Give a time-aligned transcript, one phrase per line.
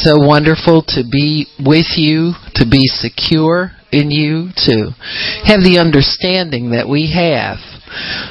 [0.00, 4.96] So wonderful to be with you, to be secure in you, to
[5.44, 7.60] have the understanding that we have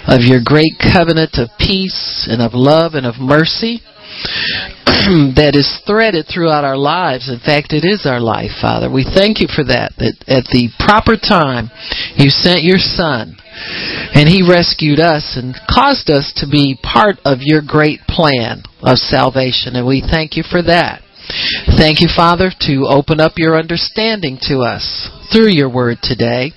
[0.09, 3.85] of your great covenant of peace and of love and of mercy
[5.37, 7.29] that is threaded throughout our lives.
[7.29, 8.89] In fact, it is our life, Father.
[8.89, 11.69] We thank you for that, that at the proper time
[12.17, 13.37] you sent your Son
[14.17, 18.97] and he rescued us and caused us to be part of your great plan of
[18.97, 19.77] salvation.
[19.77, 21.05] And we thank you for that.
[21.77, 26.51] Thank you, Father, to open up your understanding to us through your word today.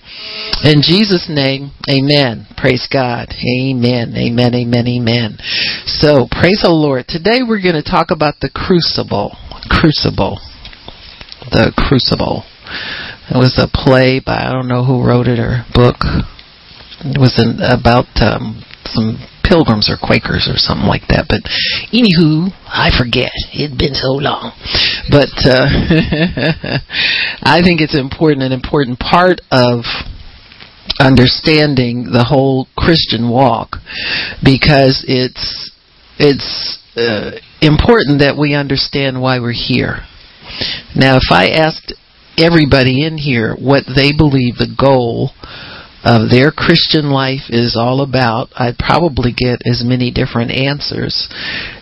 [0.64, 2.46] In Jesus' name, amen.
[2.56, 3.28] Praise God.
[3.30, 4.14] Amen.
[4.16, 4.54] Amen.
[4.54, 4.86] Amen.
[4.88, 5.36] Amen.
[5.84, 7.04] So, praise the Lord.
[7.06, 9.36] Today we're going to talk about the crucible.
[9.68, 10.40] Crucible.
[11.50, 12.44] The crucible.
[13.28, 16.00] It was a play by, I don't know who wrote it or book.
[17.04, 19.20] It was an, about um, some
[19.52, 21.28] pilgrims or Quakers or something like that.
[21.28, 21.44] But
[21.92, 23.36] anywho, I forget.
[23.52, 24.56] It's been so long.
[25.12, 25.68] But uh,
[27.44, 29.84] I think it's important, an important part of
[30.98, 33.76] understanding the whole Christian walk
[34.42, 35.70] because it's
[36.18, 40.04] it's uh, important that we understand why we're here.
[40.96, 41.94] Now, if I asked
[42.38, 45.30] everybody in here what they believe the goal
[46.04, 51.28] of their Christian life is all about, I'd probably get as many different answers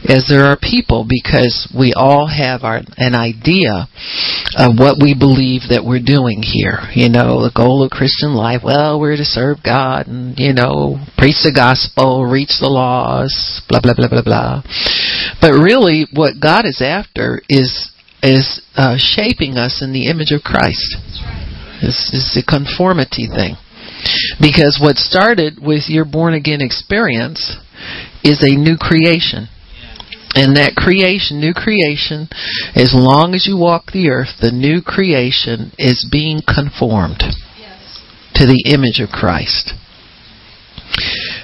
[0.08, 3.88] as there are people because we all have our, an idea
[4.56, 6.84] of what we believe that we're doing here.
[6.92, 11.00] You know, the goal of Christian life, well, we're to serve God and, you know,
[11.16, 14.62] preach the gospel, reach the laws, blah, blah, blah, blah, blah.
[15.41, 17.91] But really, what God is after is
[18.22, 20.96] is uh, shaping us in the image of Christ.
[21.80, 23.56] It's, it's a conformity thing.
[24.41, 27.56] Because what started with your born again experience
[28.25, 29.48] is a new creation.
[30.34, 32.28] And that creation, new creation,
[32.77, 37.19] as long as you walk the earth, the new creation is being conformed
[37.59, 37.98] yes.
[38.34, 39.75] to the image of Christ.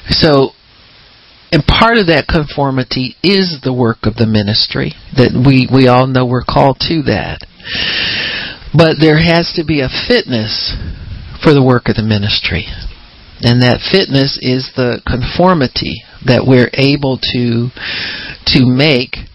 [0.08, 0.50] So,
[1.50, 6.06] and part of that conformity is the work of the ministry that we, we all
[6.06, 7.42] know we're called to that.
[8.70, 10.74] But there has to be a fitness
[11.42, 12.66] for the work of the ministry.
[13.40, 17.68] And that fitness is the conformity that we're able to
[18.52, 19.28] to make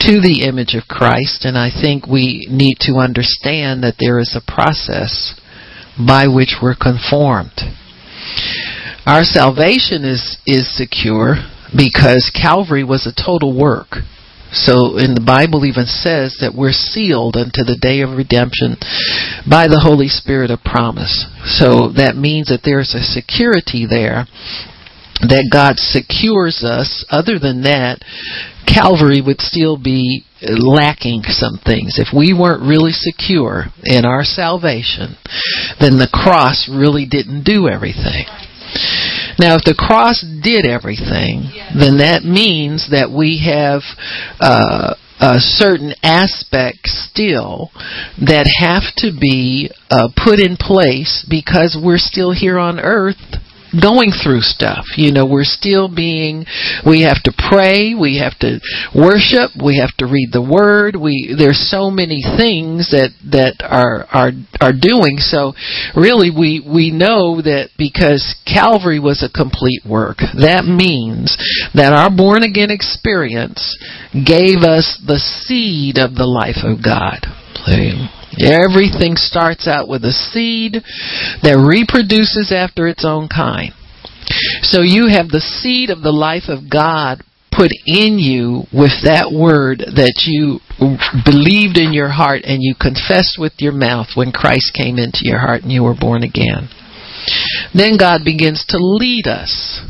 [0.00, 4.34] to the image of Christ and I think we need to understand that there is
[4.34, 5.38] a process
[5.98, 7.58] by which we're conformed.
[9.06, 11.36] Our salvation is is secure
[11.76, 14.02] because Calvary was a total work.
[14.52, 18.80] So, in the Bible even says that we're sealed unto the day of redemption
[19.44, 21.26] by the Holy Spirit of promise.
[21.60, 24.24] So that means that there's a security there
[25.20, 27.04] that God secures us.
[27.10, 28.00] Other than that,
[28.64, 31.98] Calvary would still be uh, lacking some things.
[31.98, 35.16] If we weren't really secure in our salvation,
[35.80, 38.26] then the cross really didn't do everything.
[39.38, 41.46] Now, if the cross did everything,
[41.78, 43.82] then that means that we have
[44.40, 47.70] uh, a certain aspects still
[48.18, 53.38] that have to be uh, put in place because we're still here on earth
[53.80, 54.84] going through stuff.
[54.96, 56.44] You know, we're still being,
[56.86, 58.60] we have to pray, we have to
[58.94, 60.96] worship, we have to read the word.
[60.96, 65.18] We, there's so many things that, that are, are, are doing.
[65.18, 65.54] So
[65.96, 71.36] really we, we know that because Calvary was a complete work, that means
[71.74, 73.76] that our born again experience
[74.12, 77.26] gave us the seed of the life of God.
[78.40, 80.82] Everything starts out with a seed
[81.42, 83.72] that reproduces after its own kind.
[84.62, 89.34] So you have the seed of the life of God put in you with that
[89.34, 90.60] word that you
[91.24, 95.40] believed in your heart and you confessed with your mouth when Christ came into your
[95.40, 96.70] heart and you were born again.
[97.74, 99.82] Then God begins to lead us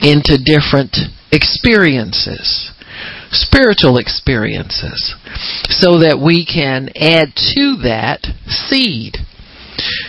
[0.00, 0.94] into different
[1.32, 2.70] experiences
[3.30, 5.14] spiritual experiences
[5.68, 9.16] so that we can add to that seed.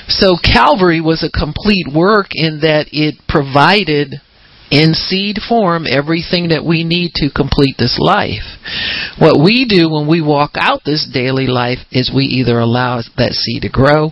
[0.07, 4.21] So Calvary was a complete work in that it provided
[4.71, 8.57] in seed form everything that we need to complete this life.
[9.19, 13.33] What we do when we walk out this daily life is we either allow that
[13.33, 14.11] seed to grow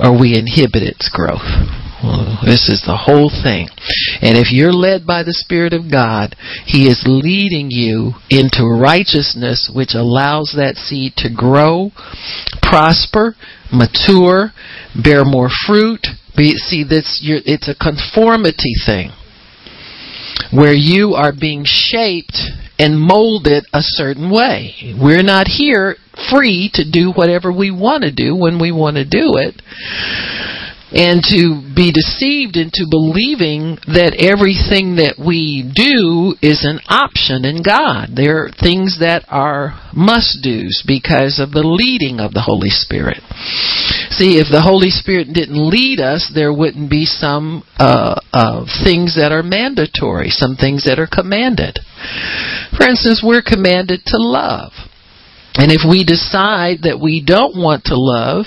[0.00, 1.87] or we inhibit its growth.
[2.44, 3.68] This is the whole thing.
[4.22, 9.70] And if you're led by the Spirit of God, He is leading you into righteousness,
[9.72, 11.90] which allows that seed to grow,
[12.62, 13.34] prosper,
[13.72, 14.52] mature,
[14.94, 16.06] bear more fruit.
[16.36, 19.10] See, this, it's a conformity thing
[20.52, 22.38] where you are being shaped
[22.78, 24.94] and molded a certain way.
[24.94, 25.96] We're not here
[26.30, 29.60] free to do whatever we want to do when we want to do it
[30.90, 37.60] and to be deceived into believing that everything that we do is an option in
[37.60, 38.16] God.
[38.16, 43.20] There are things that are must do's because of the leading of the Holy Spirit.
[44.16, 49.14] See, if the Holy Spirit didn't lead us, there wouldn't be some uh, uh, things
[49.20, 51.78] that are mandatory, some things that are commanded.
[52.76, 54.72] For instance, we're commanded to love.
[55.58, 58.46] And if we decide that we don't want to love,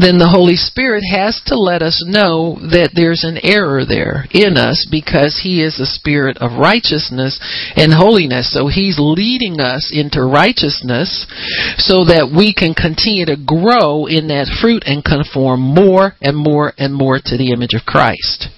[0.00, 4.56] then the Holy Spirit has to let us know that there's an error there in
[4.56, 7.36] us because He is a spirit of righteousness
[7.76, 8.56] and holiness.
[8.56, 11.28] So He's leading us into righteousness
[11.76, 16.72] so that we can continue to grow in that fruit and conform more and more
[16.80, 18.48] and more to the image of Christ.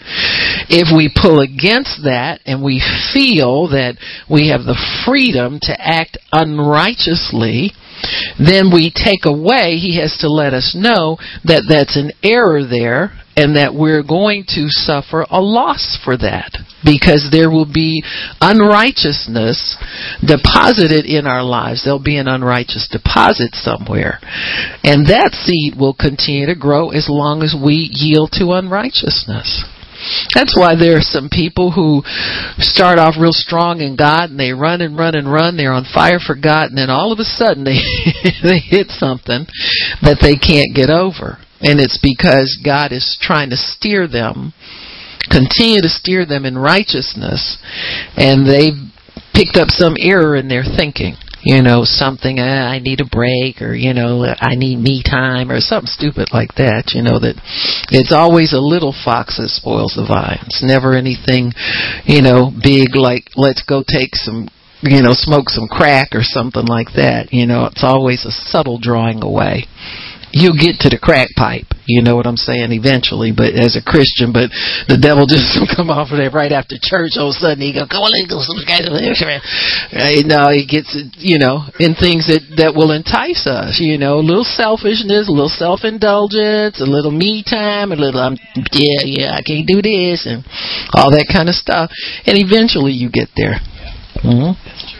[0.70, 2.78] If we pull against that and we
[3.10, 3.98] feel that
[4.30, 7.74] we have the freedom to act unrighteously,
[8.38, 13.12] then we take away, he has to let us know that that's an error there
[13.38, 18.02] and that we're going to suffer a loss for that because there will be
[18.40, 19.78] unrighteousness
[20.26, 21.84] deposited in our lives.
[21.84, 24.18] There'll be an unrighteous deposit somewhere.
[24.82, 29.77] And that seed will continue to grow as long as we yield to unrighteousness.
[30.34, 32.02] That's why there are some people who
[32.58, 35.56] start off real strong in God and they run and run and run.
[35.56, 37.80] They're on fire for God, and then all of a sudden they
[38.42, 39.46] they hit something
[40.02, 44.52] that they can't get over, and it's because God is trying to steer them,
[45.30, 47.58] continue to steer them in righteousness,
[48.16, 48.78] and they've
[49.34, 53.62] picked up some error in their thinking you know, something, uh, I need a break
[53.62, 57.40] or, you know, I need me time or something stupid like that, you know, that
[57.90, 60.42] it's always a little fox that spoils the vine.
[60.46, 61.52] It's never anything,
[62.04, 64.48] you know, big like, let's go take some
[64.80, 67.32] you know, smoke some crack or something like that.
[67.32, 69.66] You know, it's always a subtle drawing away
[70.32, 71.66] you get to the crack pipe.
[71.88, 72.68] You know what I'm saying?
[72.68, 74.52] Eventually, but as a Christian, but
[74.92, 77.16] the devil just come off of there right after church.
[77.16, 79.16] All of a sudden, he go, "Come on, let's go some guys over there."
[79.96, 80.20] Right?
[80.28, 83.80] No, he gets you know in things that that will entice us.
[83.80, 88.20] You know, a little selfishness, a little self indulgence, a little me time, a little
[88.20, 88.36] I'm
[88.76, 90.44] yeah yeah I can't do this and
[90.92, 91.88] all that kind of stuff.
[92.28, 93.64] And eventually, you get there.
[94.20, 94.97] Mm-hmm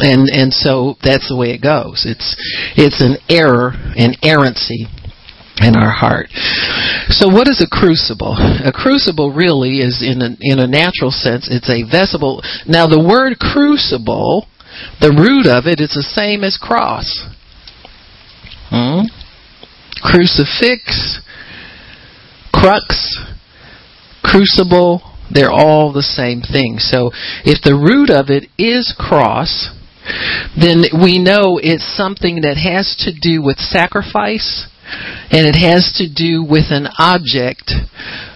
[0.00, 2.04] and and so that's the way it goes.
[2.06, 2.36] It's
[2.76, 4.86] it's an error, an errancy
[5.60, 6.28] in our heart.
[7.08, 8.36] So what is a crucible?
[8.64, 12.42] A crucible really is in a, in a natural sense, it's a vessel.
[12.66, 14.48] Now the word crucible,
[15.00, 17.28] the root of it is the same as cross.
[18.70, 19.04] Hmm?
[20.00, 21.20] Crucifix,
[22.54, 23.18] crux,
[24.24, 26.78] crucible, they're all the same thing.
[26.78, 27.10] So
[27.44, 29.70] if the root of it is cross,
[30.58, 34.66] then we know it's something that has to do with sacrifice
[35.30, 37.70] and it has to do with an object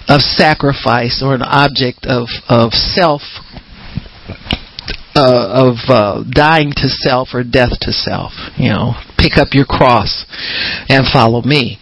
[0.07, 3.23] of sacrifice or an object of, of self
[5.17, 8.33] uh, of uh, dying to self or death to self.
[8.59, 10.27] You know, pick up your cross
[10.89, 11.79] and follow me.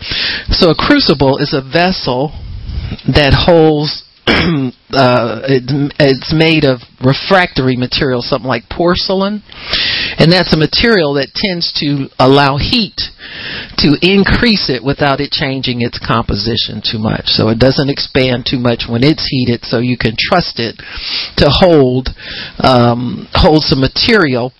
[0.50, 2.32] So a crucible is a vessel
[3.08, 4.04] that holds
[4.94, 5.66] uh, it,
[5.98, 9.42] it's made of refractory material, something like porcelain,
[10.18, 13.10] and that's a material that tends to allow heat
[13.82, 17.34] to increase it without it changing its composition too much.
[17.34, 20.78] So it doesn't expand too much when it's heated, so you can trust it
[21.42, 22.14] to hold
[22.62, 24.54] um, hold some material,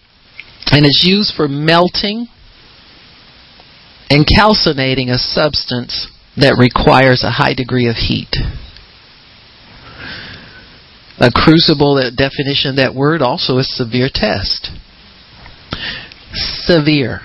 [0.75, 2.26] and it's used for melting
[4.11, 8.35] and calcinating a substance that requires a high degree of heat.
[11.23, 14.71] A crucible, the definition that word also is severe test.
[16.35, 17.21] Severe.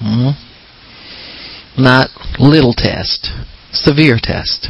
[0.00, 1.82] Mm-hmm.
[1.82, 3.30] Not little test.
[3.72, 4.68] Severe test.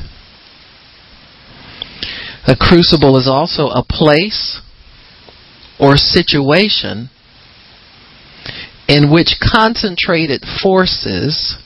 [2.48, 4.62] A crucible is also a place
[5.78, 7.10] or situation
[8.88, 11.58] in which concentrated forces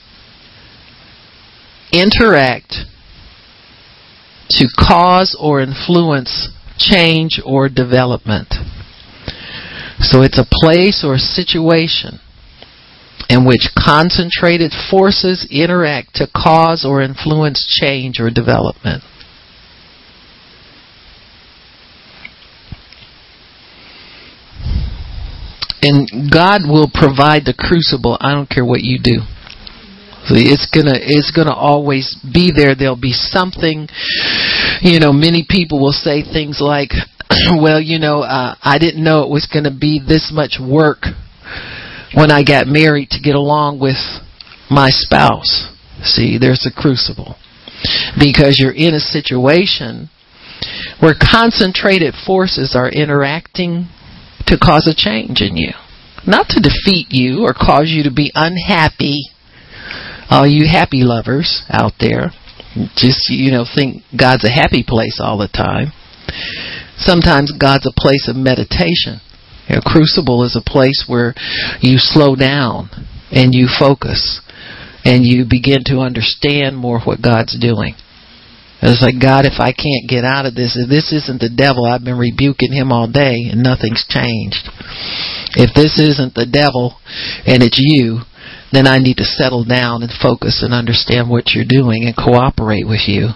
[1.93, 2.83] interact
[4.49, 8.53] to cause or influence change or development.
[9.99, 12.19] So it's a place or situation
[13.29, 19.03] in which concentrated forces interact to cause or influence change or development.
[25.81, 28.17] And God will provide the crucible.
[28.19, 29.21] I don't care what you do.
[30.29, 32.75] It's gonna it's gonna always be there.
[32.75, 33.87] There'll be something.
[34.81, 36.91] You know, many people will say things like,
[37.51, 41.05] well, you know, uh, I didn't know it was to be this much work
[42.13, 43.97] when I got married to get along with
[44.69, 45.73] my spouse.
[46.03, 47.35] See, there's a crucible.
[48.19, 50.09] Because you're in a situation
[50.99, 53.87] where concentrated forces are interacting
[54.47, 55.73] to cause a change in you.
[56.25, 59.21] Not to defeat you or cause you to be unhappy.
[60.29, 62.31] All you happy lovers out there,
[62.95, 65.93] just, you know, think God's a happy place all the time.
[66.97, 69.21] Sometimes God's a place of meditation.
[69.69, 71.33] A crucible is a place where
[71.81, 72.89] you slow down
[73.31, 74.41] and you focus
[75.03, 77.95] and you begin to understand more what God's doing.
[78.81, 81.85] It's like, God, if I can't get out of this, if this isn't the devil,
[81.85, 84.69] I've been rebuking him all day and nothing's changed.
[85.57, 86.99] If this isn't the devil
[87.47, 88.21] and it's you,
[88.71, 92.87] then I need to settle down and focus and understand what you're doing and cooperate
[92.87, 93.31] with you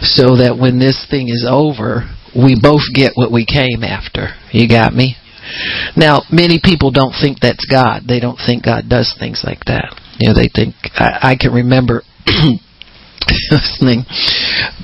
[0.00, 2.04] so that when this thing is over,
[2.36, 4.36] we both get what we came after.
[4.52, 5.16] You got me?
[5.96, 8.02] Now, many people don't think that's God.
[8.06, 9.96] They don't think God does things like that.
[10.18, 12.02] You know, they think, I, I can remember
[13.50, 14.04] listening.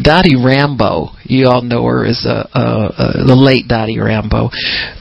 [0.00, 2.64] Dottie Rambo, you all know her as a, a,
[3.23, 4.50] a the late Dottie Rambo.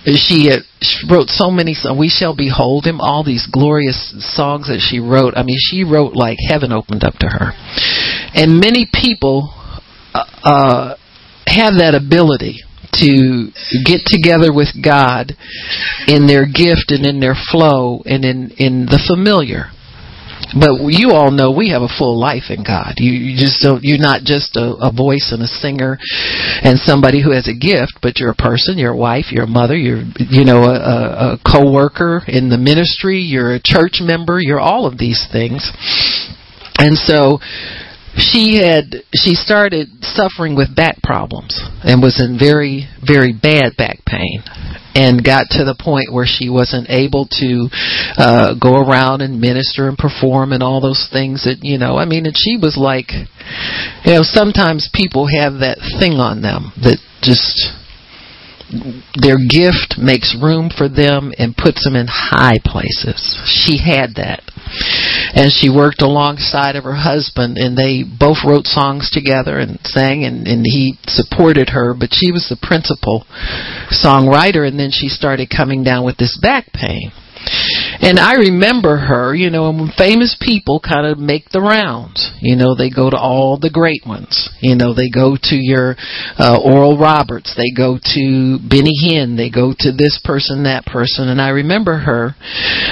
[0.05, 1.99] She, uh, she wrote so many songs.
[1.99, 3.01] We shall behold him.
[3.01, 5.33] All these glorious songs that she wrote.
[5.35, 7.51] I mean, she wrote like heaven opened up to her.
[8.33, 9.53] And many people
[10.13, 10.95] uh, uh,
[11.47, 12.61] have that ability
[12.93, 13.51] to
[13.83, 15.35] get together with God
[16.07, 19.74] in their gift and in their flow and in in the familiar.
[20.53, 22.95] But you all know we have a full life in God.
[22.97, 23.83] You, you just don't.
[23.83, 25.97] You're not just a, a voice and a singer,
[26.61, 27.99] and somebody who has a gift.
[28.01, 28.77] But you're a person.
[28.77, 29.31] You're a wife.
[29.31, 29.75] You're a mother.
[29.75, 30.97] You're you know a, a
[31.33, 33.19] a co-worker in the ministry.
[33.19, 34.39] You're a church member.
[34.39, 35.71] You're all of these things.
[36.77, 37.39] And so
[38.17, 43.99] she had she started suffering with back problems and was in very very bad back
[44.05, 44.43] pain
[44.95, 47.67] and got to the point where she wasn't able to
[48.17, 52.05] uh go around and minister and perform and all those things that you know I
[52.05, 56.97] mean and she was like you know sometimes people have that thing on them that
[57.21, 57.84] just
[59.15, 63.39] their gift makes room for them and puts them in high places.
[63.45, 64.41] She had that.
[65.35, 70.23] And she worked alongside of her husband and they both wrote songs together and sang
[70.23, 73.25] and, and he supported her, but she was the principal
[73.91, 77.11] songwriter and then she started coming down with this back pain.
[78.01, 82.31] And I remember her, you know, when famous people kind of make the rounds.
[82.41, 84.49] You know, they go to all the great ones.
[84.61, 85.95] You know, they go to your
[86.37, 91.29] uh, Oral Roberts, they go to Benny Hinn, they go to this person, that person.
[91.29, 92.35] And I remember her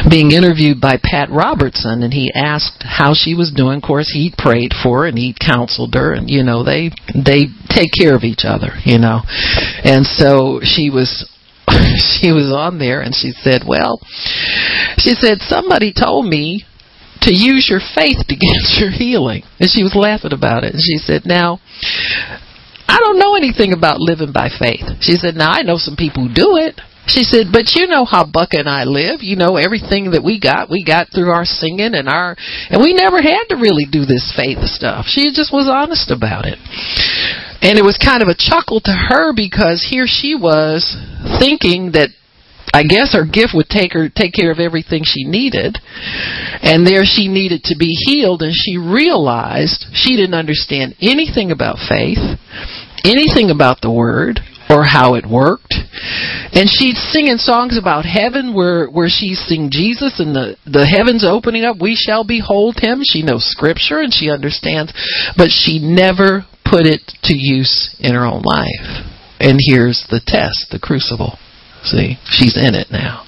[0.10, 3.78] being interviewed by Pat Robertson, and he asked how she was doing.
[3.78, 7.48] Of course, he prayed for her and he counseled her, and you know, they they
[7.70, 8.74] take care of each other.
[8.86, 9.22] You know,
[9.84, 11.30] and so she was
[12.20, 14.00] she was on there and she said, Well,
[14.98, 16.65] she said, somebody told me
[17.22, 19.44] to use your faith to get your healing.
[19.60, 20.74] And she was laughing about it.
[20.74, 21.60] And she said, Now,
[22.88, 24.86] I don't know anything about living by faith.
[25.01, 26.80] She said, Now, I know some people who do it.
[27.06, 29.20] She said, but you know how Buck and I live.
[29.20, 32.38] You know, everything that we got, we got through our singing and our,
[32.70, 35.06] and we never had to really do this faith stuff.
[35.06, 36.56] She just was honest about it.
[37.63, 40.84] And it was kind of a chuckle to her because here she was
[41.39, 42.10] thinking that
[42.74, 45.77] I guess her gift would take her take care of everything she needed.
[46.60, 51.77] And there she needed to be healed and she realized she didn't understand anything about
[51.77, 52.20] faith,
[53.05, 54.41] anything about the word
[54.74, 55.74] or how it worked.
[56.53, 61.24] And she's singing songs about heaven where where she's sing Jesus and the the heavens
[61.24, 63.01] opening up, we shall behold him.
[63.03, 64.92] She knows scripture and she understands,
[65.38, 69.06] but she never put it to use in her own life.
[69.39, 71.38] And here's the test, the crucible.
[71.84, 73.25] See, she's in it now.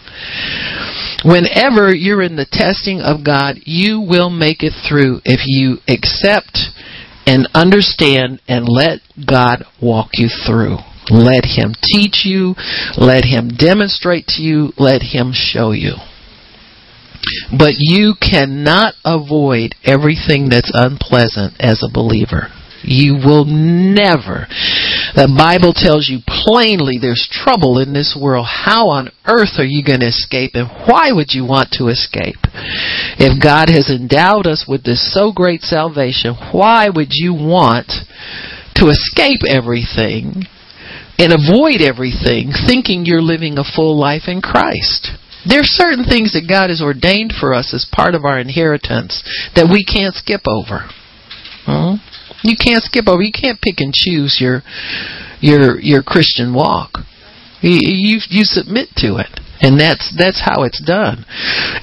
[1.23, 6.71] Whenever you're in the testing of God, you will make it through if you accept
[7.25, 10.77] and understand and let God walk you through.
[11.09, 12.55] Let Him teach you.
[12.97, 14.73] Let Him demonstrate to you.
[14.77, 15.95] Let Him show you.
[17.57, 22.49] But you cannot avoid everything that's unpleasant as a believer.
[22.83, 24.45] You will never.
[25.15, 28.45] The Bible tells you plainly there's trouble in this world.
[28.45, 32.45] How on earth are you going to escape and why would you want to escape?
[33.17, 37.91] If God has endowed us with this so great salvation, why would you want
[38.75, 40.45] to escape everything
[41.17, 45.11] and avoid everything thinking you're living a full life in Christ?
[45.47, 49.21] There are certain things that God has ordained for us as part of our inheritance
[49.55, 50.89] that we can't skip over.
[51.65, 52.01] Hmm?
[52.41, 53.21] You can't skip over.
[53.21, 54.61] You can't pick and choose your
[55.39, 57.05] your your Christian walk.
[57.61, 59.39] You you, you submit to it.
[59.61, 61.25] And that's that's how it's done.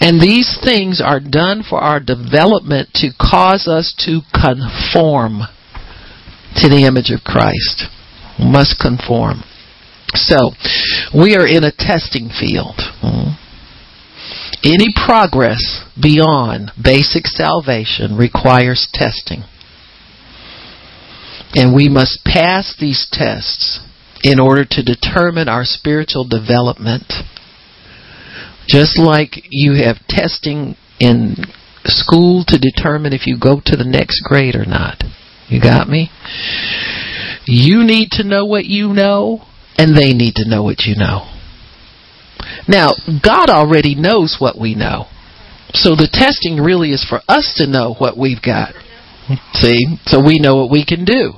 [0.00, 5.42] And these things are done for our development to cause us to conform
[6.56, 7.88] to the image of Christ.
[8.38, 9.42] Must conform.
[10.14, 10.52] So,
[11.14, 12.80] we are in a testing field.
[13.02, 13.42] Mm-hmm.
[14.64, 19.42] Any progress beyond basic salvation requires testing.
[21.54, 23.80] And we must pass these tests
[24.22, 27.12] in order to determine our spiritual development.
[28.68, 31.34] Just like you have testing in
[31.84, 35.02] school to determine if you go to the next grade or not.
[35.48, 36.10] You got me?
[37.46, 39.44] You need to know what you know,
[39.76, 41.28] and they need to know what you know.
[42.68, 42.92] Now,
[43.24, 45.06] God already knows what we know.
[45.74, 48.74] So the testing really is for us to know what we've got.
[49.54, 49.98] See?
[50.06, 51.34] So we know what we can do.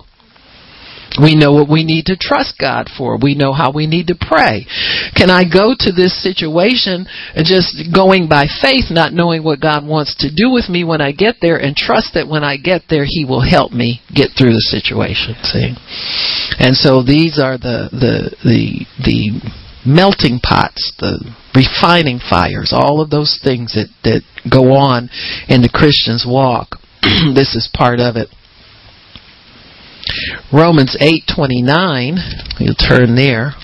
[1.20, 3.18] We know what we need to trust God for.
[3.18, 4.66] We know how we need to pray.
[5.14, 7.06] Can I go to this situation
[7.44, 11.12] just going by faith, not knowing what God wants to do with me when I
[11.12, 14.52] get there, and trust that when I get there, He will help me get through
[14.52, 15.34] the situation?
[15.42, 15.74] See,
[16.58, 19.52] and so these are the the the the
[19.86, 21.22] melting pots, the
[21.54, 25.08] refining fires, all of those things that that go on
[25.48, 26.76] in the Christian's walk.
[27.34, 28.28] this is part of it.
[30.52, 32.18] Romans 8:29,
[32.58, 33.54] you'll turn there.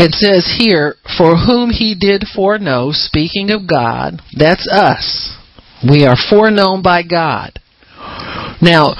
[0.00, 5.36] It says here, for whom he did foreknow, speaking of God, that's us.
[5.82, 7.58] We are foreknown by God.
[8.60, 8.94] Now,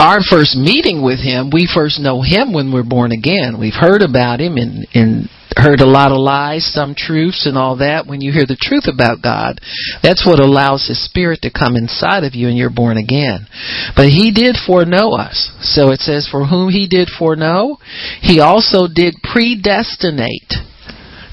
[0.00, 3.60] our first meeting with him, we first know him when we're born again.
[3.60, 7.76] We've heard about him and, and heard a lot of lies, some truths and all
[7.78, 8.06] that.
[8.06, 9.60] When you hear the truth about God,
[10.02, 13.46] that's what allows his spirit to come inside of you and you're born again.
[13.94, 15.52] But he did foreknow us.
[15.60, 17.76] So it says, for whom he did foreknow,
[18.22, 20.69] he also did predestinate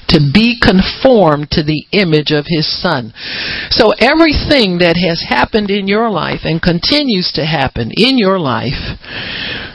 [0.08, 3.12] to be conformed to the image of his son.
[3.70, 8.96] So everything that has happened in your life and continues to happen in your life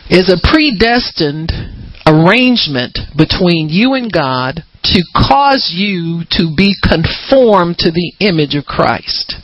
[0.10, 1.52] is a predestined
[2.06, 8.66] arrangement between you and God to cause you to be conformed to the image of
[8.66, 9.36] Christ.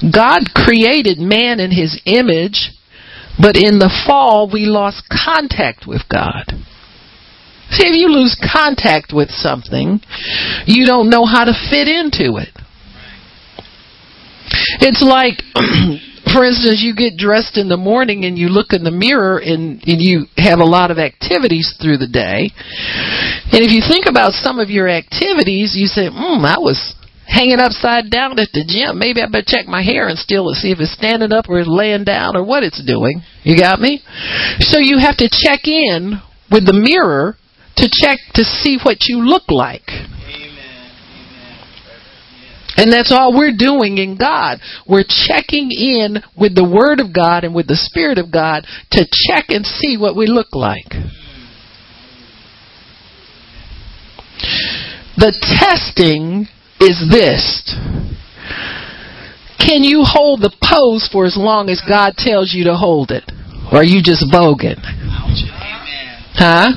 [0.00, 2.70] God created man in his image,
[3.40, 6.52] but in the fall we lost contact with God.
[7.78, 10.00] If you lose contact with something,
[10.66, 12.54] you don't know how to fit into it.
[14.80, 15.42] It's like,
[16.32, 19.82] for instance, you get dressed in the morning and you look in the mirror and,
[19.84, 22.50] and you have a lot of activities through the day.
[23.52, 26.94] And if you think about some of your activities, you say, hmm, I was
[27.26, 28.98] hanging upside down at the gym.
[28.98, 32.36] Maybe I better check my hair and see if it's standing up or laying down
[32.36, 33.22] or what it's doing.
[33.42, 34.02] You got me?
[34.60, 37.36] So you have to check in with the mirror
[37.76, 39.88] to check to see what you look like.
[42.76, 44.58] And that's all we're doing in God.
[44.86, 49.06] We're checking in with the Word of God and with the Spirit of God to
[49.06, 50.90] check and see what we look like.
[55.16, 56.48] The testing
[56.80, 57.70] is this.
[59.64, 63.24] Can you hold the pose for as long as God tells you to hold it?
[63.72, 64.82] Or are you just voguing?
[66.34, 66.72] Huh?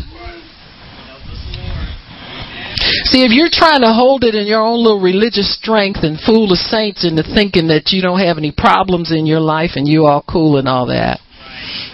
[3.09, 6.49] See, if you're trying to hold it in your own little religious strength and fool
[6.49, 10.05] the saints into thinking that you don't have any problems in your life and you
[10.05, 11.21] all cool and all that,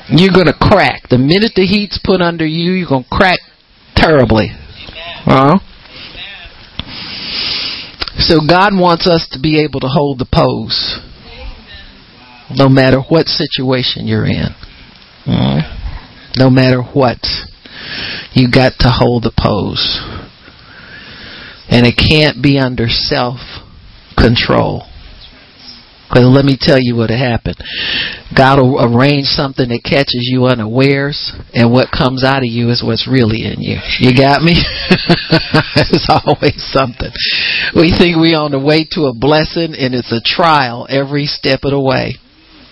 [0.09, 1.09] you're going to crack.
[1.09, 3.37] The minute the heat's put under you, you're going to crack
[3.95, 4.49] terribly.
[5.25, 5.59] Huh?
[8.17, 10.97] So God wants us to be able to hold the pose
[12.49, 14.49] no matter what situation you're in.
[15.27, 16.41] Mm-hmm.
[16.41, 17.21] No matter what.
[18.33, 20.01] You got to hold the pose.
[21.73, 23.39] And it can't be under self
[24.15, 24.85] control.
[26.13, 27.57] Because let me tell you what happened.
[28.37, 32.85] God will arrange something that catches you unawares, and what comes out of you is
[32.85, 33.81] what's really in you.
[33.97, 34.53] You got me?
[35.89, 37.09] it's always something.
[37.73, 41.61] We think we're on the way to a blessing, and it's a trial every step
[41.63, 42.21] of the way.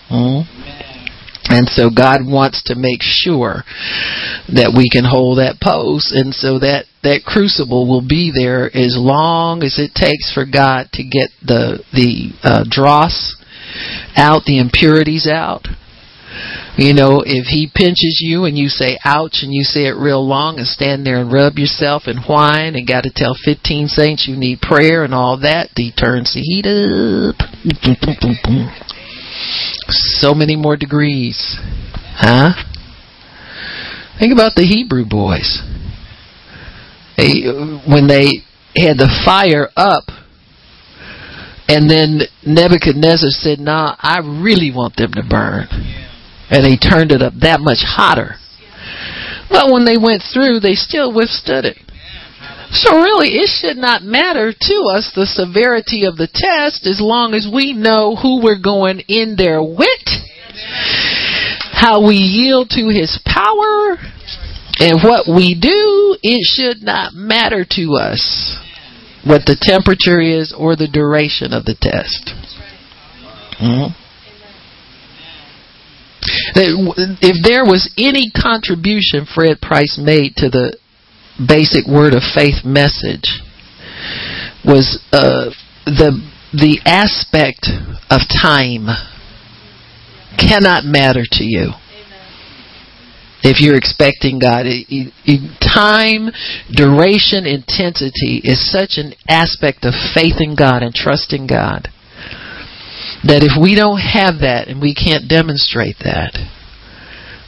[0.06, 0.46] Hmm?
[1.50, 3.64] And so God wants to make sure
[4.54, 8.94] that we can hold that pose and so that that crucible will be there as
[8.94, 13.34] long as it takes for God to get the the uh, dross
[14.16, 15.66] out, the impurities out.
[16.78, 20.26] You know, if he pinches you and you say ouch and you say it real
[20.26, 24.26] long and stand there and rub yourself and whine and got to tell 15 saints
[24.26, 27.36] you need prayer and all that, he turns the heat up.
[29.88, 31.56] So many more degrees.
[32.16, 32.52] Huh?
[34.18, 35.60] Think about the Hebrew boys.
[37.16, 37.42] They,
[37.88, 38.44] when they
[38.76, 40.04] had the fire up,
[41.68, 45.68] and then Nebuchadnezzar said, Nah, I really want them to burn
[46.52, 48.36] and they turned it up that much hotter.
[49.48, 51.78] But when they went through, they still withstood it.
[52.72, 57.34] So really, it should not matter to us the severity of the test as long
[57.34, 60.08] as we know who we're going in there with,
[61.72, 64.00] how we yield to His power,
[64.80, 66.16] and what we do.
[66.22, 68.56] It should not matter to us
[69.24, 72.32] what the temperature is or the duration of the test.
[73.60, 73.98] Mm-hmm
[76.54, 80.76] if there was any contribution Fred Price made to the
[81.38, 83.40] basic word of faith message
[84.64, 85.50] was uh,
[85.86, 86.20] the
[86.52, 87.68] the aspect
[88.10, 88.86] of time
[90.36, 91.72] cannot matter to you
[93.42, 94.66] if you're expecting God.
[95.58, 96.30] time,
[96.70, 101.88] duration, intensity is such an aspect of faith in God and trusting God
[103.24, 106.34] that if we don't have that and we can't demonstrate that,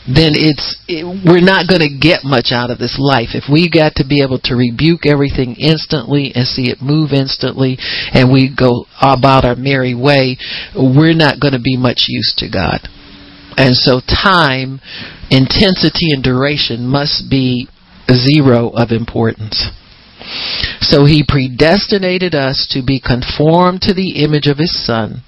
[0.06, 3.32] then it's it, we're not going to get much out of this life.
[3.32, 7.80] If we got to be able to rebuke everything instantly and see it move instantly,
[8.12, 10.36] and we go about our merry way,
[10.76, 12.84] we're not going to be much use to God.
[13.56, 14.80] And so, time,
[15.30, 17.68] intensity, and duration must be
[18.12, 19.70] zero of importance.
[20.80, 25.22] So he predestinated us to be conformed to the image of his son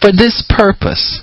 [0.00, 1.22] for this purpose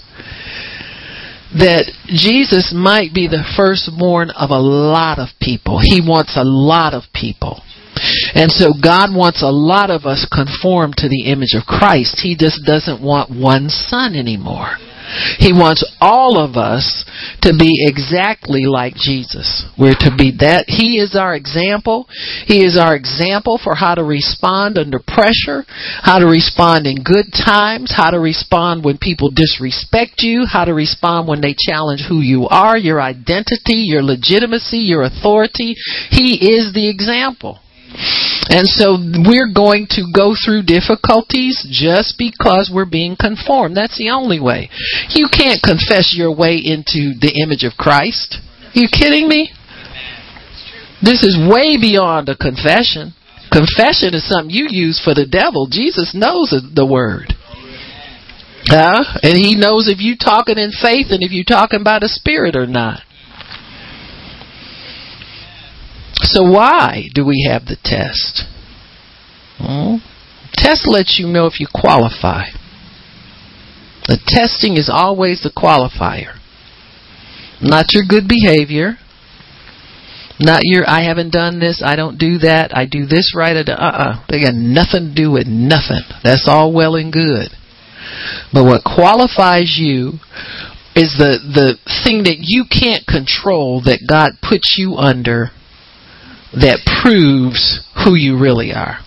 [1.57, 5.79] that Jesus might be the firstborn of a lot of people.
[5.81, 7.63] He wants a lot of people.
[8.33, 12.21] And so God wants a lot of us conformed to the image of Christ.
[12.21, 14.77] He just doesn't want one son anymore.
[15.37, 17.05] He wants all of us
[17.41, 19.65] to be exactly like Jesus.
[19.77, 20.65] We're to be that.
[20.67, 22.07] He is our example.
[22.45, 25.65] He is our example for how to respond under pressure,
[26.01, 30.73] how to respond in good times, how to respond when people disrespect you, how to
[30.73, 35.75] respond when they challenge who you are, your identity, your legitimacy, your authority.
[36.09, 37.59] He is the example.
[38.49, 43.77] And so we're going to go through difficulties just because we're being conformed.
[43.77, 44.69] That's the only way.
[45.09, 48.37] You can't confess your way into the image of Christ.
[48.75, 49.51] Are you kidding me?
[51.01, 53.13] This is way beyond a confession.
[53.51, 55.67] Confession is something you use for the devil.
[55.69, 57.33] Jesus knows the word.
[58.65, 59.01] Huh?
[59.23, 62.55] And he knows if you're talking in faith and if you're talking by the Spirit
[62.55, 63.01] or not.
[66.29, 68.43] So why do we have the test?
[69.59, 69.99] Well,
[70.53, 72.49] test lets you know if you qualify.
[74.07, 76.37] The testing is always the qualifier.
[77.61, 78.97] Not your good behavior.
[80.39, 83.57] Not your I haven't done this, I don't do that, I do this right.
[83.67, 84.23] Uh uh.
[84.29, 86.05] They got nothing to do with nothing.
[86.23, 87.49] That's all well and good.
[88.53, 90.19] But what qualifies you
[90.95, 95.51] is the the thing that you can't control that God puts you under
[96.53, 98.99] that proves who you really are.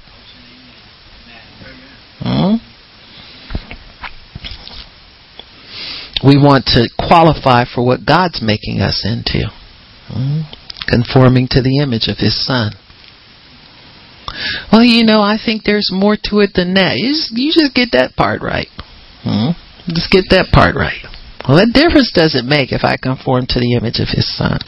[2.20, 2.56] Hmm?
[6.24, 9.50] We want to qualify for what God's making us into,
[10.06, 10.42] hmm?
[10.86, 12.74] conforming to the image of His Son.
[14.72, 16.96] Well, you know, I think there's more to it than that.
[16.96, 18.68] You just, you just get that part right.
[19.24, 19.50] Hmm?
[19.88, 21.02] Just get that part right.
[21.46, 24.58] What difference does it make if I conform to the image of His Son?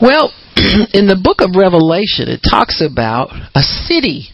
[0.00, 0.32] Well,
[0.92, 4.30] in the book of Revelation, it talks about a city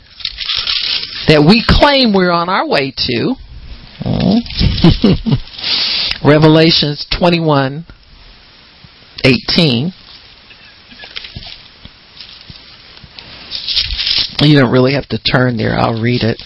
[1.28, 3.34] that we claim we're on our way to.
[6.24, 7.84] Revelations 21
[9.24, 9.92] 18.
[14.40, 16.42] You don't really have to turn there, I'll read it.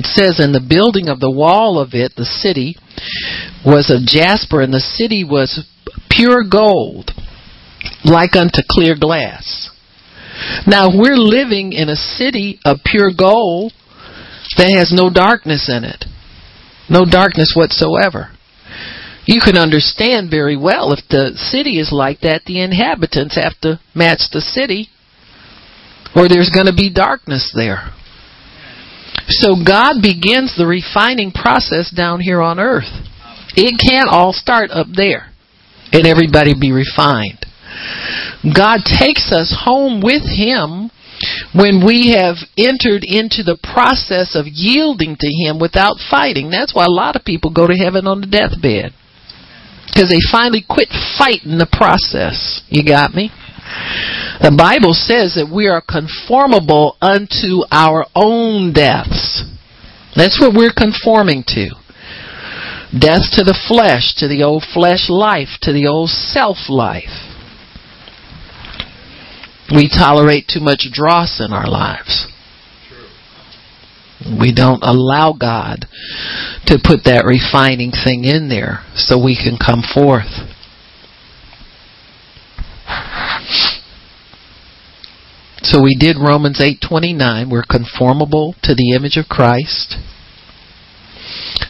[0.00, 2.76] It says, in the building of the wall of it, the city,
[3.66, 5.68] was of jasper, and the city was
[6.08, 7.12] pure gold,
[8.02, 9.68] like unto clear glass.
[10.66, 13.74] Now, we're living in a city of pure gold
[14.56, 16.06] that has no darkness in it.
[16.88, 18.32] No darkness whatsoever.
[19.26, 23.80] You can understand very well if the city is like that, the inhabitants have to
[23.94, 24.88] match the city
[26.16, 27.92] or there's going to be darkness there.
[29.28, 32.90] So God begins the refining process down here on earth.
[33.56, 35.30] It can't all start up there
[35.92, 37.46] and everybody be refined.
[38.42, 40.90] God takes us home with Him
[41.52, 46.50] when we have entered into the process of yielding to Him without fighting.
[46.50, 48.94] That's why a lot of people go to heaven on the deathbed.
[49.86, 52.62] Because they finally quit fighting the process.
[52.70, 53.30] You got me?
[54.40, 59.44] The Bible says that we are conformable unto our own deaths.
[60.16, 61.76] That's what we're conforming to.
[62.90, 67.30] Death to the flesh, to the old flesh life, to the old self life.
[69.72, 72.26] We tolerate too much dross in our lives.
[74.24, 75.86] We don't allow God
[76.66, 80.32] to put that refining thing in there so we can come forth.
[85.62, 89.98] So we did Romans 8:29, we're conformable to the image of Christ.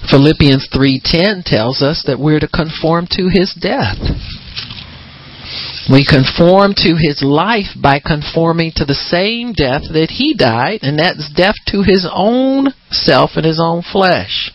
[0.09, 3.99] Philippians 3:10 tells us that we're to conform to his death.
[5.91, 10.99] We conform to his life by conforming to the same death that he died, and
[10.99, 14.53] that's death to his own self and his own flesh.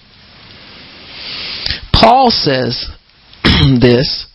[1.91, 2.89] Paul says
[3.43, 4.27] this.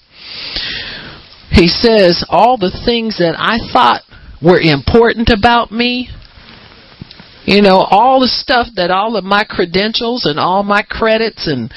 [1.51, 4.03] He says, All the things that I thought
[4.43, 6.09] were important about me,
[7.45, 11.73] you know, all the stuff that all of my credentials and all my credits and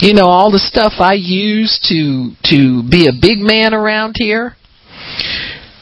[0.00, 4.56] you know, all the stuff I use to to be a big man around here.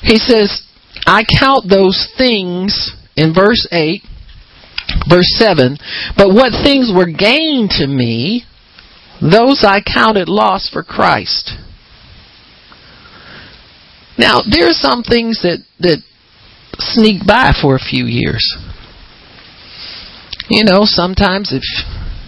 [0.03, 0.63] He says,
[1.07, 4.03] I count those things in verse 8,
[5.09, 5.79] verse 7,
[6.17, 8.45] but what things were gained to me,
[9.21, 11.53] those I counted loss for Christ.
[14.19, 16.03] Now, there are some things that, that
[16.79, 18.57] sneak by for a few years.
[20.49, 21.63] You know, sometimes if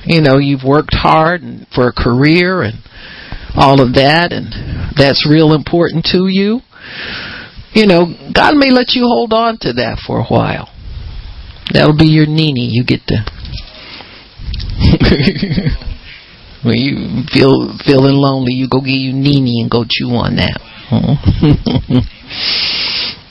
[0.05, 2.79] you know you've worked hard and for a career and
[3.55, 4.53] all of that and
[4.97, 6.61] that's real important to you,
[7.73, 10.71] you know, God may let you hold on to that for a while.
[11.73, 12.69] That'll be your nini.
[12.73, 13.25] You get to
[16.65, 20.61] when you feel feeling lonely, you go get you nini and go chew on that.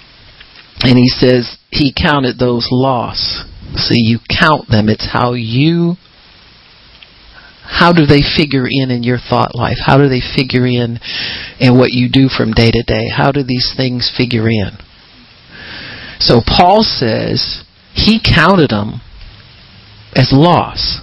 [0.86, 3.44] and he says he counted those loss.
[3.76, 4.88] See, you count them.
[4.88, 5.96] It's how you
[7.64, 9.78] how do they figure in in your thought life?
[9.84, 11.00] How do they figure in
[11.60, 13.10] in what you do from day to day?
[13.10, 14.78] How do these things figure in?
[16.20, 19.02] So Paul says he counted them
[20.14, 21.02] as loss.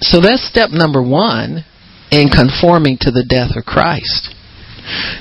[0.00, 1.64] So that's step number one
[2.10, 4.34] in conforming to the death of Christ.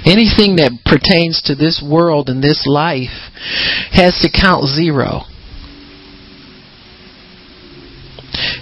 [0.05, 3.29] Anything that pertains to this world and this life
[3.93, 5.29] has to count zero.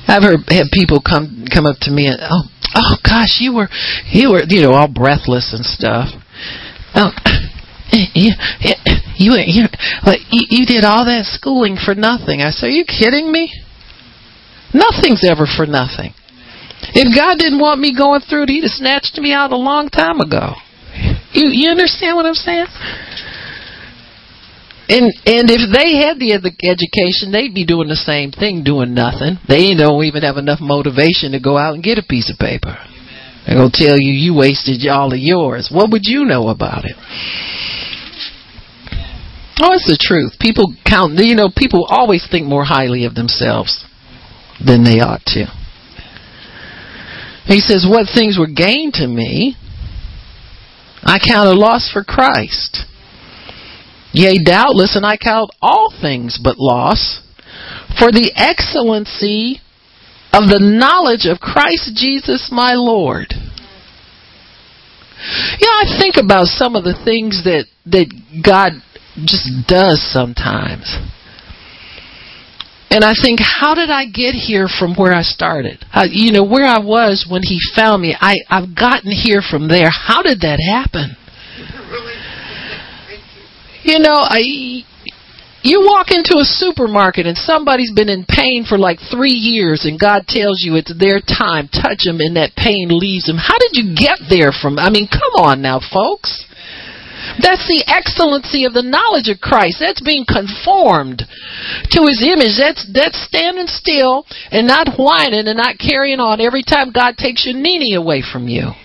[0.07, 3.69] I've heard had people come come up to me and oh oh gosh you were
[4.11, 6.09] you were you know all breathless and stuff.
[6.95, 7.11] Oh,
[7.93, 8.33] eh, eh,
[8.65, 8.75] eh,
[9.15, 9.65] you you you,
[10.31, 12.41] you, you did all that schooling for nothing.
[12.41, 13.53] I said, are you kidding me?
[14.73, 16.13] Nothing's ever for nothing.
[16.93, 19.89] If God didn't want me going through it, He'd have snatched me out a long
[19.89, 20.55] time ago.
[21.31, 22.67] You you understand what I'm saying?
[24.89, 29.37] And and if they had the education, they'd be doing the same thing, doing nothing.
[29.47, 32.75] They don't even have enough motivation to go out and get a piece of paper.
[33.45, 35.69] They're gonna tell you you wasted all of yours.
[35.71, 36.95] What would you know about it?
[39.61, 40.39] Oh, it's the truth.
[40.39, 41.19] People count.
[41.19, 43.85] You know, people always think more highly of themselves
[44.63, 45.45] than they ought to.
[47.45, 49.55] He says, "What things were gained to me,
[51.03, 52.85] I count a loss for Christ."
[54.11, 57.21] Yea, doubtless, and I count all things but loss,
[57.99, 59.61] for the excellency
[60.33, 63.33] of the knowledge of Christ Jesus my Lord.
[65.59, 68.07] You know, I think about some of the things that, that
[68.45, 68.71] God
[69.25, 70.95] just does sometimes.
[72.91, 75.85] And I think, how did I get here from where I started?
[75.93, 79.67] I, you know, where I was when He found me, I, I've gotten here from
[79.67, 79.89] there.
[79.91, 81.15] How did that happen?
[83.83, 84.83] You know, I
[85.61, 89.99] you walk into a supermarket and somebody's been in pain for like three years and
[89.99, 91.67] God tells you it's their time.
[91.67, 93.37] Touch them and that pain leaves them.
[93.37, 94.79] How did you get there from?
[94.79, 96.45] I mean, come on now, folks.
[97.41, 99.79] That's the excellency of the knowledge of Christ.
[99.79, 102.59] That's being conformed to His image.
[102.59, 107.45] That's that's standing still and not whining and not carrying on every time God takes
[107.45, 108.75] your nini away from you.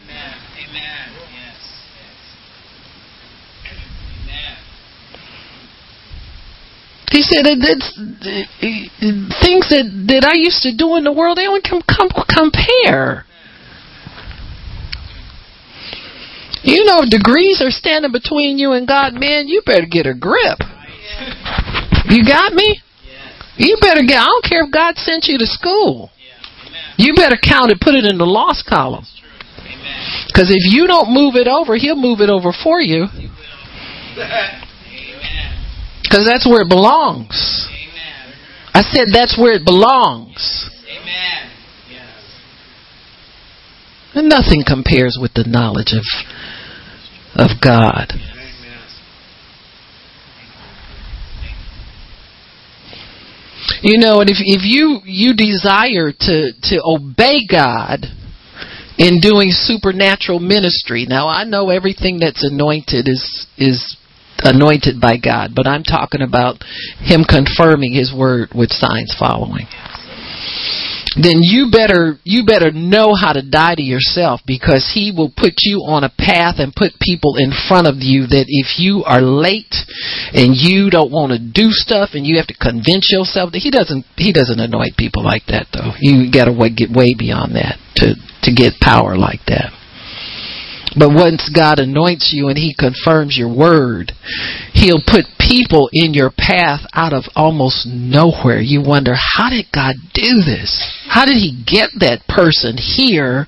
[7.15, 8.35] He said that it's, uh,
[9.39, 13.25] things that, that I used to do in the world, they don't compare.
[16.65, 20.59] You know, degrees are standing between you and God, man, you better get a grip.
[22.09, 22.81] You got me?
[23.57, 26.11] You better get, I don't care if God sent you to school.
[26.97, 29.05] You better count it, put it in the lost column.
[30.27, 33.07] Because if you don't move it over, He'll move it over for you.
[36.03, 37.69] Because that's where it belongs.
[38.73, 40.71] I said that's where it belongs.
[44.15, 46.05] And nothing compares with the knowledge of
[47.37, 48.13] of God.
[53.83, 58.07] You know, and if if you you desire to to obey God
[58.99, 61.07] in doing supernatural ministry.
[61.09, 63.97] Now I know everything that's anointed is is
[64.39, 66.63] anointed by God, but I'm talking about
[67.01, 69.67] him confirming his word with signs following
[71.17, 75.55] then you better you better know how to die to yourself because he will put
[75.63, 79.23] you on a path and put people in front of you that if you are
[79.23, 79.75] late
[80.35, 83.71] and you don't want to do stuff and you have to convince yourself that he
[83.71, 85.95] doesn't he doesn't anoint people like that though.
[86.01, 89.73] You got to get way beyond that to to get power like that
[90.97, 94.13] but once God anoints you and He confirms your word,
[94.73, 98.61] He'll put people in your path out of almost nowhere.
[98.61, 100.71] You wonder, how did God do this?
[101.09, 103.47] How did He get that person here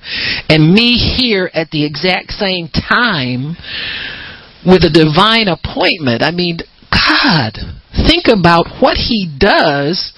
[0.49, 3.55] and me here at the exact same time
[4.65, 6.21] with a divine appointment?
[6.21, 6.59] I mean,
[6.91, 7.57] God,
[8.07, 10.13] think about what He does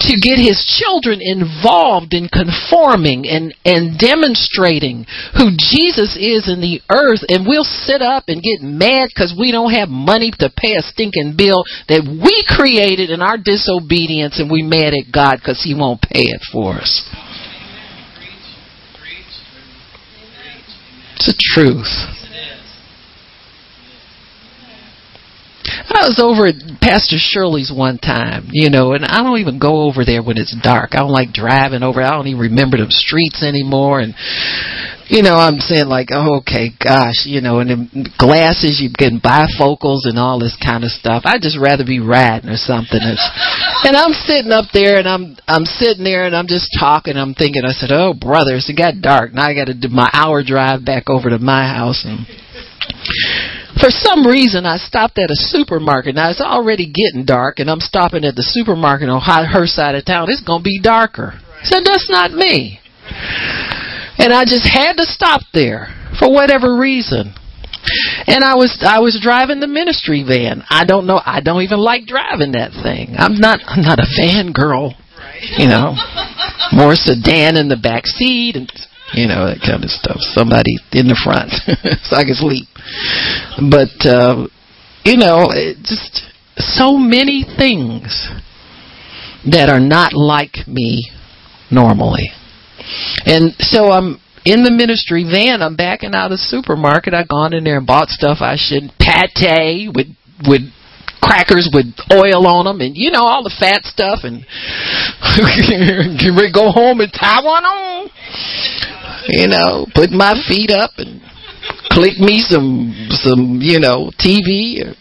[0.00, 5.06] to get his children involved in conforming and, and demonstrating
[5.38, 7.22] who Jesus is in the earth.
[7.28, 10.82] And we'll sit up and get mad because we don't have money to pay a
[10.82, 15.74] stinking bill that we created in our disobedience and we're mad at God because he
[15.74, 17.02] won't pay it for us.
[21.16, 22.23] It's the truth.
[25.92, 29.84] I was over at Pastor Shirley's one time, you know, and I don't even go
[29.84, 30.96] over there when it's dark.
[30.96, 32.00] I don't like driving over.
[32.00, 34.00] I don't even remember the streets anymore.
[34.00, 34.16] And,
[35.12, 39.12] you know, I'm saying like, oh, okay, gosh, you know, and then glasses, you get
[39.20, 41.28] bifocals and all this kind of stuff.
[41.28, 43.04] I'd just rather be riding or something.
[43.04, 47.16] and I'm sitting up there and I'm, I'm sitting there and I'm just talking.
[47.20, 49.36] I'm thinking, I said, oh, brothers, it got dark.
[49.36, 52.24] Now I got to do my hour drive back over to my house and,
[53.80, 56.14] for some reason, I stopped at a supermarket.
[56.14, 60.04] Now it's already getting dark, and I'm stopping at the supermarket on her side of
[60.04, 60.28] town.
[60.30, 61.40] It's going to be darker.
[61.62, 62.78] So that's not me.
[64.18, 67.34] And I just had to stop there for whatever reason.
[68.26, 70.64] And I was I was driving the ministry van.
[70.70, 71.20] I don't know.
[71.22, 73.14] I don't even like driving that thing.
[73.18, 74.94] I'm not I'm not a van girl.
[75.58, 75.92] You know,
[76.72, 78.70] more sedan in the back seat and
[79.14, 80.18] you know that kind of stuff.
[80.34, 81.50] Somebody in the front
[82.04, 82.68] so I can sleep.
[83.70, 84.46] But uh,
[85.04, 85.48] you know,
[85.82, 86.22] just
[86.56, 88.28] so many things
[89.50, 91.10] that are not like me
[91.70, 92.30] normally.
[93.26, 95.62] And so I'm in the ministry van.
[95.62, 97.14] I'm backing out of the supermarket.
[97.14, 98.92] I've gone in there and bought stuff I shouldn't.
[98.98, 100.08] Pate with
[100.48, 100.62] with
[101.22, 104.20] crackers with oil on them, and you know all the fat stuff.
[104.24, 104.44] And
[105.36, 108.10] can we go home and tie one on?
[109.28, 111.20] You know, put my feet up and
[111.90, 114.94] click me some some you know TV or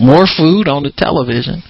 [0.00, 1.62] more food on the television.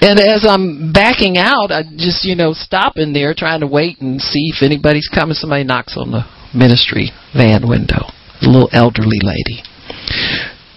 [0.00, 4.00] And as I'm backing out, I just, you know, stop in there trying to wait
[4.00, 5.34] and see if anybody's coming.
[5.34, 6.22] Somebody knocks on the
[6.54, 8.12] ministry van window.
[8.42, 9.64] A little elderly lady.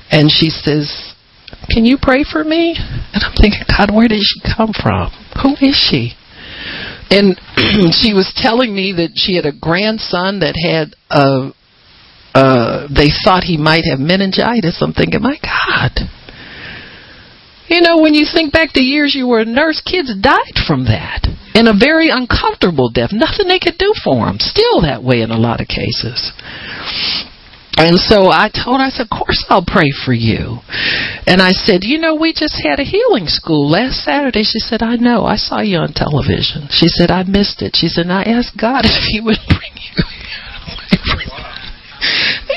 [0.10, 1.14] And she says,
[1.70, 2.76] Can you pray for me?
[3.14, 5.12] And I'm thinking, God, where did she come from?
[5.44, 6.14] Who is she?
[7.10, 7.40] And
[7.94, 11.54] she was telling me that she had a grandson that had a
[12.36, 14.78] uh they thought he might have meningitis.
[14.82, 16.10] I'm thinking, my God.
[17.70, 20.86] You know, when you think back to years you were a nurse, kids died from
[20.86, 21.28] that.
[21.54, 23.12] In a very uncomfortable death.
[23.12, 24.38] Nothing they could do for them.
[24.40, 26.34] Still that way in a lot of cases.
[27.80, 30.60] And so I told her, I said, of course I'll pray for you.
[31.24, 34.44] And I said, you know, we just had a healing school last Saturday.
[34.44, 35.24] She said, I know.
[35.24, 36.68] I saw you on television.
[36.76, 37.80] She said, I missed it.
[37.80, 39.96] She said, I asked God if he would bring you.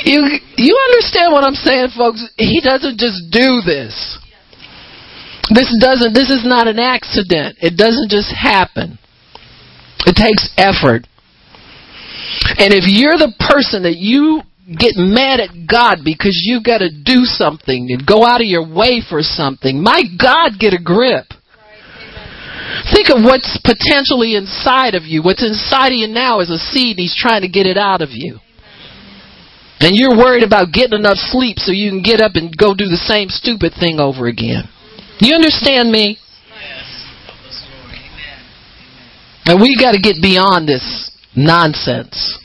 [0.10, 2.26] you you understand what I'm saying, folks?
[2.36, 4.18] He doesn't just do this.
[5.54, 7.58] This doesn't this is not an accident.
[7.62, 8.98] It doesn't just happen.
[10.06, 11.06] It takes effort.
[12.58, 16.90] And if you're the person that you get mad at God because you've got to
[16.90, 19.82] do something and go out of your way for something.
[19.82, 21.26] My God, get a grip.
[22.94, 25.22] Think of what's potentially inside of you.
[25.22, 26.96] What's inside of you now is a seed.
[26.96, 28.38] And He's trying to get it out of you.
[29.80, 32.86] And you're worried about getting enough sleep so you can get up and go do
[32.86, 34.70] the same stupid thing over again.
[35.18, 36.18] You understand me?
[39.44, 42.38] And we got to get beyond this nonsense.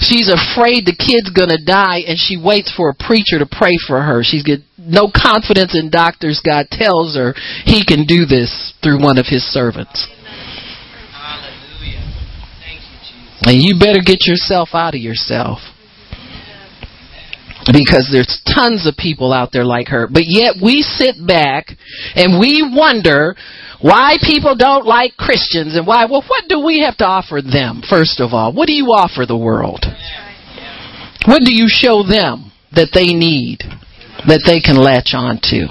[0.00, 3.76] She's afraid the kid's going to die and she waits for a preacher to pray
[3.86, 4.22] for her.
[4.22, 6.42] She's got no confidence in doctors.
[6.44, 7.34] God tells her
[7.64, 10.06] he can do this through one of his servants.
[13.42, 15.60] And you better get yourself out of yourself.
[17.72, 20.06] Because there's tons of people out there like her.
[20.06, 21.70] But yet we sit back
[22.14, 23.34] and we wonder
[23.80, 27.82] why people don't like Christians and why, well, what do we have to offer them,
[27.88, 28.52] first of all?
[28.52, 29.84] What do you offer the world?
[31.26, 33.58] What do you show them that they need,
[34.28, 35.66] that they can latch on to?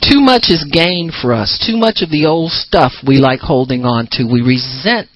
[0.00, 1.62] Too much is gained for us.
[1.66, 4.24] Too much of the old stuff we like holding on to.
[4.24, 5.10] We resent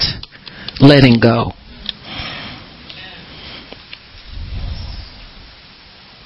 [0.81, 1.53] letting go.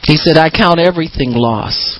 [0.02, 1.98] He said, I count everything loss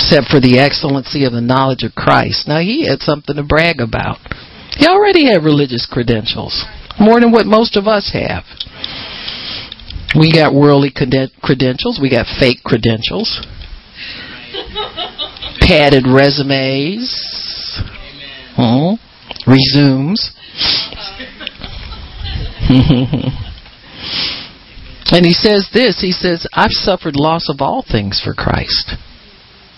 [0.00, 2.48] except for the excellency of the knowledge of Christ.
[2.48, 4.18] Now, he had something to brag about.
[4.78, 6.64] He already had religious credentials,
[6.98, 8.44] more than what most of us have.
[10.16, 13.46] We got worldly credentials, we got fake credentials,
[15.60, 17.12] padded resumes,
[18.56, 18.94] hmm,
[19.46, 20.32] resumes.
[25.10, 28.94] And he says this, he says, I've suffered loss of all things for Christ.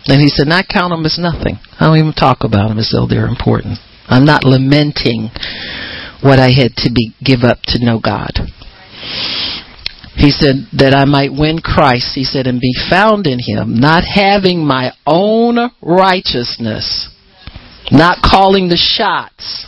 [0.07, 1.57] And he said, and I count them as nothing.
[1.81, 3.79] I don't even talk about them as though they're important.
[4.09, 5.31] I'm not lamenting
[6.21, 8.33] what I had to be, give up to know God.
[10.17, 14.05] He said, that I might win Christ, he said, and be found in him, not
[14.05, 17.09] having my own righteousness,
[17.91, 19.67] not calling the shots.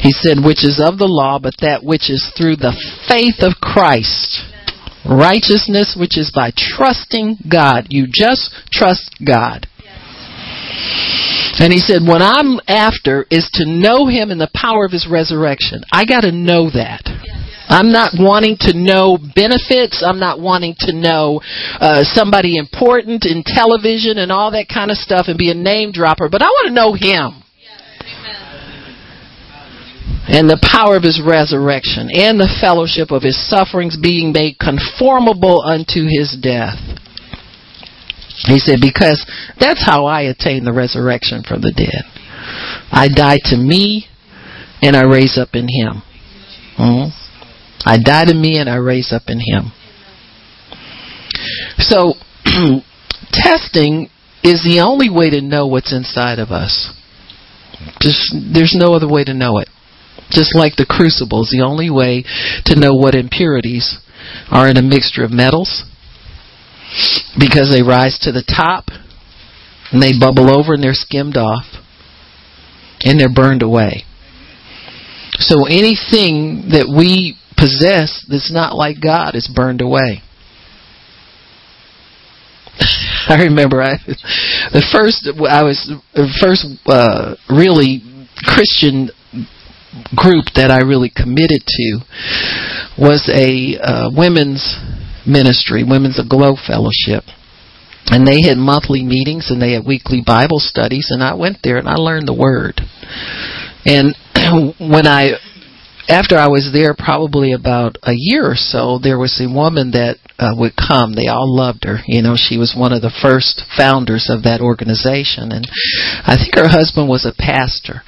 [0.00, 2.76] He said, which is of the law, but that which is through the
[3.08, 4.54] faith of Christ
[5.04, 7.88] Righteousness, which is by trusting God.
[7.90, 9.66] You just trust God.
[11.60, 15.06] And he said, what I'm after is to know him in the power of his
[15.08, 15.84] resurrection.
[15.92, 17.04] I got to know that.
[17.68, 20.02] I'm not wanting to know benefits.
[20.04, 21.40] I'm not wanting to know
[21.80, 25.92] uh, somebody important in television and all that kind of stuff and be a name
[25.92, 27.43] dropper, but I want to know him
[30.26, 35.60] and the power of his resurrection and the fellowship of his sufferings being made conformable
[35.60, 36.80] unto his death.
[38.46, 39.24] He said, because
[39.60, 42.04] that's how I attain the resurrection from the dead.
[42.90, 44.06] I die to me
[44.82, 46.02] and I raise up in him.
[46.78, 47.08] Mm-hmm.
[47.86, 49.72] I die to me and I raise up in him.
[51.78, 52.14] So,
[53.32, 54.08] testing
[54.42, 56.92] is the only way to know what's inside of us.
[58.00, 59.68] Just, there's no other way to know it.
[60.30, 62.24] Just like the crucibles, the only way
[62.64, 63.98] to know what impurities
[64.50, 65.84] are in a mixture of metals
[67.38, 68.86] because they rise to the top
[69.92, 71.66] and they bubble over and they're skimmed off
[73.00, 74.04] and they're burned away.
[75.38, 80.22] So anything that we possess that's not like God is burned away.
[83.28, 83.98] I remember I
[84.72, 88.02] the first I was the first uh, really
[88.44, 89.10] Christian
[90.16, 91.88] group that I really committed to
[92.98, 94.62] was a uh, women's
[95.26, 97.24] ministry, Women's Aglow Fellowship.
[98.06, 101.78] And they had monthly meetings and they had weekly Bible studies and I went there
[101.78, 102.80] and I learned the word.
[103.86, 104.14] And
[104.78, 105.40] when I
[106.08, 110.18] after I was there probably about a year or so, there was a woman that
[110.38, 111.14] uh, would come.
[111.14, 111.98] They all loved her.
[112.06, 115.52] You know, she was one of the first founders of that organization.
[115.52, 115.64] And
[116.26, 118.02] I think her husband was a pastor.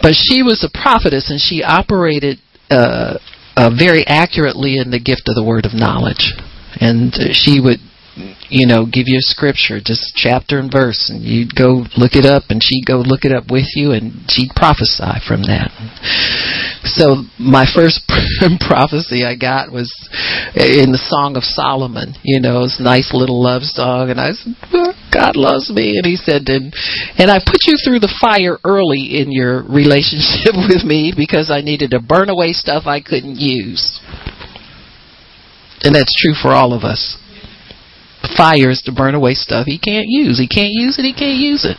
[0.00, 2.38] But she was a prophetess and she operated
[2.70, 3.18] uh,
[3.56, 6.32] uh, very accurately in the gift of the word of knowledge.
[6.80, 7.78] And she would
[8.48, 12.24] you know, give you a scripture, just chapter and verse, and you'd go look it
[12.24, 15.74] up, and she'd go look it up with you, and she'd prophesy from that.
[16.86, 18.06] So my first
[18.68, 19.90] prophecy I got was
[20.54, 22.14] in the Song of Solomon.
[22.22, 24.54] You know, it's a nice little love song, and I said,
[25.10, 26.70] "God loves me," and He said, "and
[27.18, 31.62] and I put you through the fire early in your relationship with me because I
[31.62, 33.98] needed to burn away stuff I couldn't use."
[35.82, 37.18] And that's true for all of us
[38.36, 40.38] fires to burn away stuff he can't use.
[40.38, 41.76] He can't use it, he can't use it.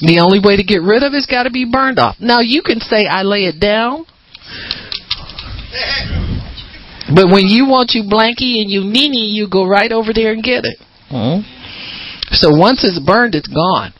[0.00, 2.16] The only way to get rid of it's got to be burned off.
[2.20, 4.06] Now you can say I lay it down.
[7.14, 10.42] But when you want you blankie and you nini, you go right over there and
[10.42, 10.78] get it.
[11.10, 11.44] Mm-hmm.
[12.32, 13.92] So once it's burned, it's gone.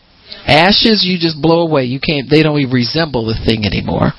[0.47, 1.85] Ashes you just blow away.
[1.85, 2.29] You can't.
[2.29, 4.13] They don't even resemble the thing anymore.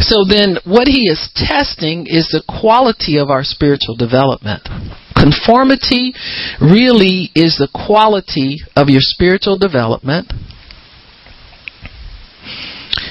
[0.00, 4.62] So then, what he is testing is the quality of our spiritual development.
[5.28, 6.14] Conformity
[6.60, 10.32] really is the quality of your spiritual development.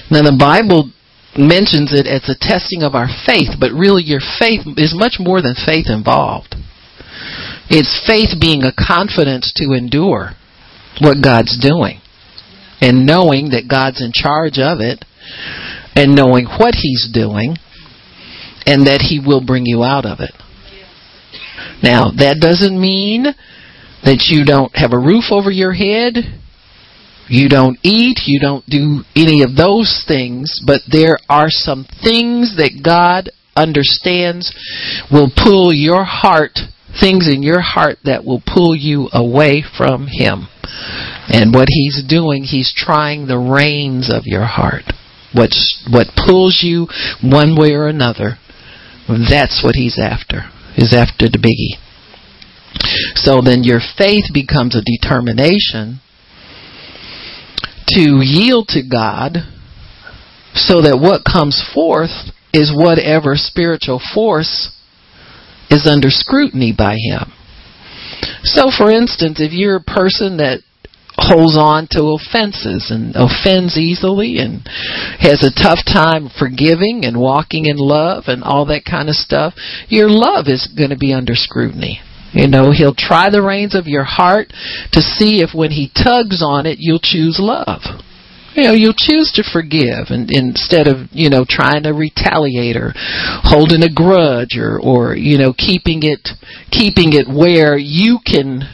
[0.09, 0.91] Now, the Bible
[1.37, 5.41] mentions it as a testing of our faith, but really, your faith is much more
[5.41, 6.55] than faith involved.
[7.69, 10.31] It's faith being a confidence to endure
[11.01, 12.01] what God's doing
[12.81, 15.05] and knowing that God's in charge of it
[15.93, 17.57] and knowing what He's doing
[18.65, 20.33] and that He will bring you out of it.
[21.83, 23.25] Now, that doesn't mean
[24.03, 26.15] that you don't have a roof over your head,
[27.29, 32.55] you don't eat, you don't do any of those things, but there are some things
[32.55, 34.53] that God understands
[35.11, 36.57] will pull your heart,
[36.99, 40.47] things in your heart that will pull you away from Him.
[41.27, 44.83] And what He's doing, He's trying the reins of your heart.
[45.33, 46.87] What's, what pulls you
[47.21, 48.37] one way or another,
[49.07, 51.81] that's what He's after, is after the biggie.
[53.15, 55.99] So then your faith becomes a determination
[57.89, 59.37] to yield to God
[60.53, 64.73] so that what comes forth is whatever spiritual force
[65.69, 67.31] is under scrutiny by Him.
[68.43, 70.61] So, for instance, if you're a person that
[71.27, 74.63] holds on to offenses and offends easily and
[75.19, 79.53] has a tough time forgiving and walking in love and all that kind of stuff,
[79.87, 81.99] your love is going to be under scrutiny.
[82.33, 84.49] You know, he'll try the reins of your heart
[84.91, 87.81] to see if when he tugs on it, you'll choose love.
[88.53, 92.91] You know, you'll choose to forgive and instead of, you know, trying to retaliate or
[93.45, 96.27] holding a grudge or, or, you know, keeping it,
[96.71, 98.65] keeping it where you can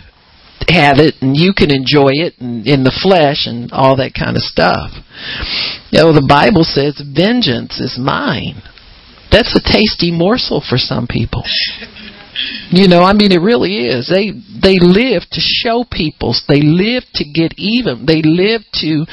[0.69, 4.35] have it and you can enjoy it and, in the flesh and all that kind
[4.35, 4.91] of stuff.
[5.91, 8.61] You know, the Bible says vengeance is mine.
[9.31, 11.43] That's a tasty morsel for some people.
[12.69, 14.09] You know, I mean, it really is.
[14.09, 16.33] They they live to show people.
[16.47, 18.05] They live to get even.
[18.05, 19.05] They live to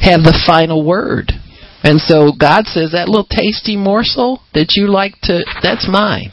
[0.00, 1.32] have the final word.
[1.86, 6.32] And so God says that little tasty morsel that you like to, that's mine.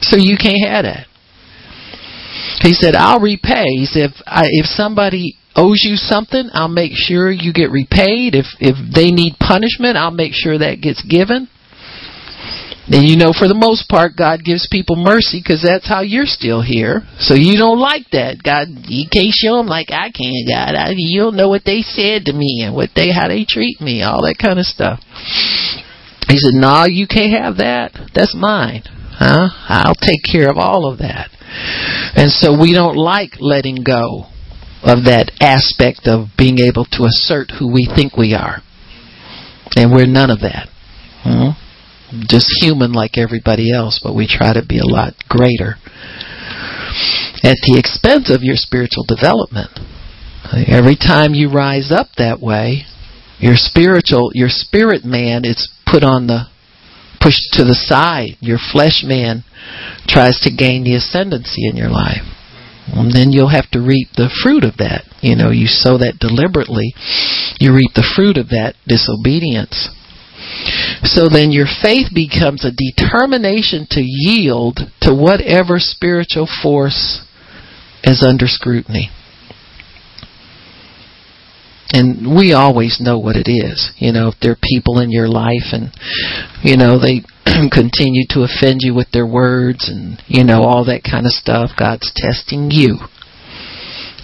[0.00, 1.07] So you can't have that.
[2.60, 6.92] He said, "I'll repay." He said, "If I, if somebody owes you something, I'll make
[6.94, 8.34] sure you get repaid.
[8.34, 11.48] If if they need punishment, I'll make sure that gets given."
[12.90, 16.24] And you know, for the most part, God gives people mercy because that's how you're
[16.24, 17.02] still here.
[17.20, 18.40] So you don't like that.
[18.42, 20.72] God, you can't show them like I can, God.
[20.72, 23.78] I, you don't know what they said to me and what they, how they treat
[23.82, 25.04] me, all that kind of stuff.
[26.32, 27.92] He said, no, you can't have that.
[28.14, 28.84] That's mine.
[29.20, 29.52] Huh?
[29.68, 31.28] I'll take care of all of that.
[32.14, 34.26] And so we don't like letting go
[34.82, 38.62] of that aspect of being able to assert who we think we are.
[39.76, 40.68] And we're none of that.
[41.22, 41.50] Hmm?
[42.26, 45.76] just human like everybody else, but we try to be a lot greater
[47.44, 49.70] at the expense of your spiritual development.
[50.66, 52.86] Every time you rise up that way,
[53.38, 56.46] your spiritual, your spirit man is put on the
[57.20, 58.36] pushed to the side.
[58.40, 59.44] Your flesh man
[60.06, 62.24] tries to gain the ascendancy in your life.
[62.88, 65.04] And then you'll have to reap the fruit of that.
[65.20, 66.94] You know, you sow that deliberately,
[67.60, 69.92] you reap the fruit of that disobedience.
[71.04, 77.26] So then your faith becomes a determination to yield to whatever spiritual force
[78.02, 79.10] is under scrutiny.
[81.90, 83.92] And we always know what it is.
[83.96, 85.90] You know, if there are people in your life and,
[86.62, 87.24] you know, they
[87.72, 91.70] continue to offend you with their words and, you know, all that kind of stuff,
[91.78, 92.98] God's testing you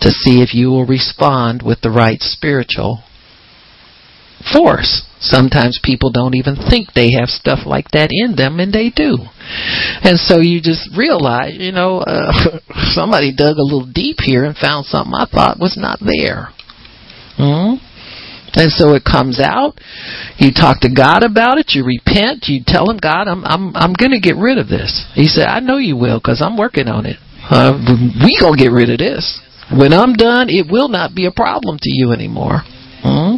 [0.01, 3.03] to see if you will respond with the right spiritual
[4.53, 5.09] force.
[5.21, 9.17] Sometimes people don't even think they have stuff like that in them, and they do.
[10.05, 12.61] And so you just realize, you know, uh,
[12.93, 16.49] somebody dug a little deep here and found something I thought was not there.
[17.37, 17.75] Hmm
[18.55, 19.75] And so it comes out.
[20.39, 21.75] You talk to God about it.
[21.75, 22.47] You repent.
[22.47, 25.07] You tell Him, God, I'm I'm I'm going to get rid of this.
[25.15, 27.17] He said, I know you will because I'm working on it.
[27.51, 27.77] Uh,
[28.25, 29.41] we gonna get rid of this.
[29.73, 32.65] When I'm done, it will not be a problem to you anymore.
[33.05, 33.37] Hmm?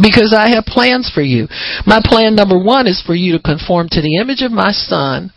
[0.00, 1.46] Because I have plans for you.
[1.86, 5.30] My plan number one is for you to conform to the image of my son.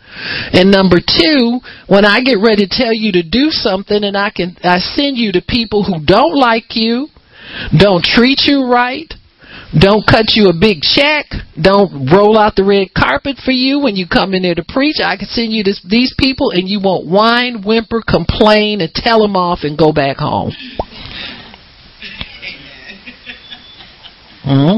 [0.53, 4.31] And number two, when I get ready to tell you to do something and I
[4.31, 7.07] can, I send you to people who don't like you,
[7.77, 9.11] don't treat you right,
[9.77, 11.25] don't cut you a big check.
[11.61, 14.97] Don't roll out the red carpet for you when you come in there to preach.
[15.03, 19.19] I can send you this, these people and you won't whine, whimper, complain, and tell
[19.21, 20.51] them off and go back home.
[24.45, 24.77] Mm-hmm.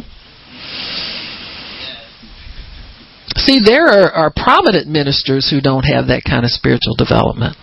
[3.37, 7.55] See, there are, are prominent ministers who don't have that kind of spiritual development.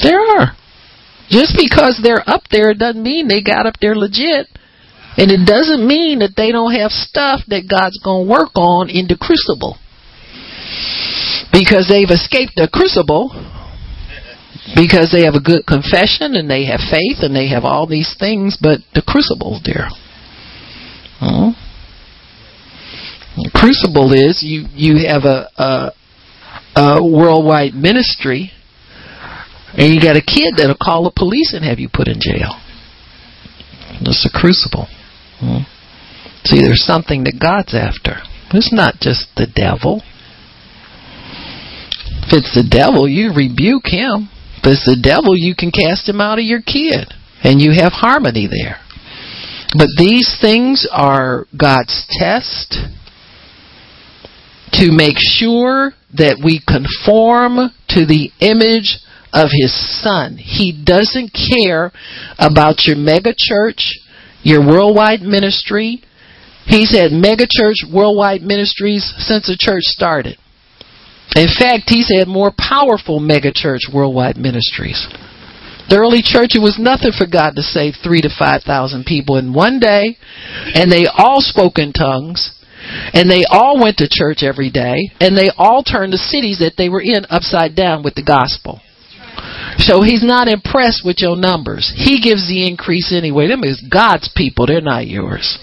[0.00, 0.56] There are.
[1.40, 4.44] Just because they're up there doesn't mean they got up there legit.
[5.16, 8.90] And it doesn't mean that they don't have stuff that God's going to work on
[8.90, 9.80] in the crucible.
[11.48, 13.32] Because they've escaped the crucible,
[14.76, 18.14] because they have a good confession and they have faith and they have all these
[18.20, 19.88] things, but the crucible's there.
[21.24, 21.56] Hmm?
[23.40, 25.92] The crucible is you you have a, a
[26.76, 28.52] a worldwide ministry,
[29.74, 32.58] and you got a kid that'll call the police and have you put in jail.
[34.02, 34.88] It's a crucible.
[35.38, 35.62] Hmm?
[36.44, 38.22] See, there's something that God's after.
[38.52, 40.02] It's not just the devil.
[42.26, 44.30] If it's the devil, you rebuke him.
[44.58, 47.12] If it's the devil, you can cast him out of your kid.
[47.42, 48.80] And you have harmony there.
[49.76, 52.76] But these things are God's test
[54.72, 58.98] to make sure that we conform to the image
[59.32, 59.72] of His
[60.02, 60.36] Son.
[60.36, 61.92] He doesn't care
[62.38, 63.98] about your mega church,
[64.42, 66.02] your worldwide ministry.
[66.66, 70.38] He's had mega church, worldwide ministries since the church started.
[71.36, 75.06] In fact, he's had more powerful megachurch worldwide ministries.
[75.88, 79.38] The early church, it was nothing for God to save three to five thousand people
[79.38, 80.16] in one day,
[80.74, 82.54] and they all spoke in tongues,
[83.12, 86.74] and they all went to church every day, and they all turned the cities that
[86.76, 88.80] they were in upside down with the gospel.
[89.78, 91.92] So he's not impressed with your numbers.
[91.94, 93.48] He gives the increase anyway.
[93.48, 95.58] Them is God's people, they're not yours.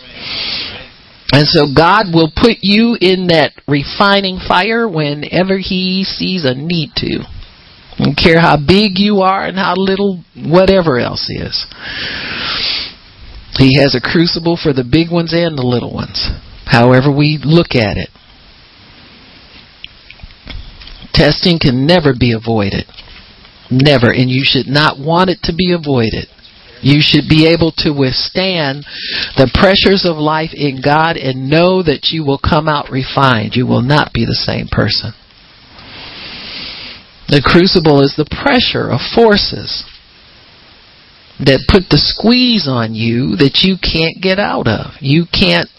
[1.33, 6.91] And so God will put you in that refining fire whenever He sees a need
[6.97, 7.27] to.
[7.97, 11.65] Don't care how big you are and how little whatever else is.
[13.57, 16.29] He has a crucible for the big ones and the little ones.
[16.65, 18.09] However we look at it.
[21.13, 22.85] Testing can never be avoided.
[23.69, 24.11] Never.
[24.11, 26.27] And you should not want it to be avoided.
[26.81, 28.85] You should be able to withstand
[29.35, 33.55] the pressures of life in God and know that you will come out refined.
[33.55, 35.13] You will not be the same person.
[37.27, 39.83] The crucible is the pressure of forces
[41.39, 44.95] that put the squeeze on you that you can't get out of.
[45.01, 45.69] You can't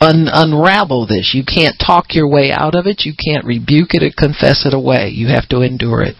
[0.00, 1.32] un- unravel this.
[1.34, 3.02] You can't talk your way out of it.
[3.06, 5.10] You can't rebuke it or confess it away.
[5.14, 6.16] You have to endure it.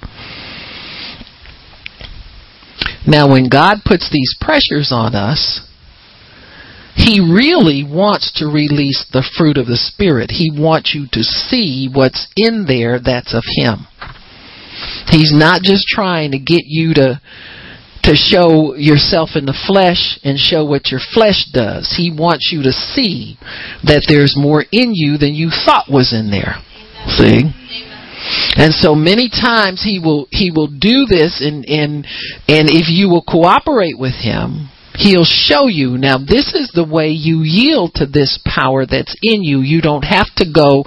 [3.07, 5.61] Now, when God puts these pressures on us,
[6.95, 10.31] He really wants to release the fruit of the Spirit.
[10.31, 13.87] He wants you to see what's in there that's of Him.
[15.09, 17.21] He's not just trying to get you to
[18.07, 21.93] to show yourself in the flesh and show what your flesh does.
[21.99, 23.37] He wants you to see
[23.83, 26.63] that there's more in you than you thought was in there.
[27.19, 27.51] See?
[28.57, 32.07] And so many times he will he will do this and and
[32.49, 37.09] and if you will cooperate with him, he'll show you now this is the way
[37.09, 39.61] you yield to this power that's in you.
[39.61, 40.85] You don't have to go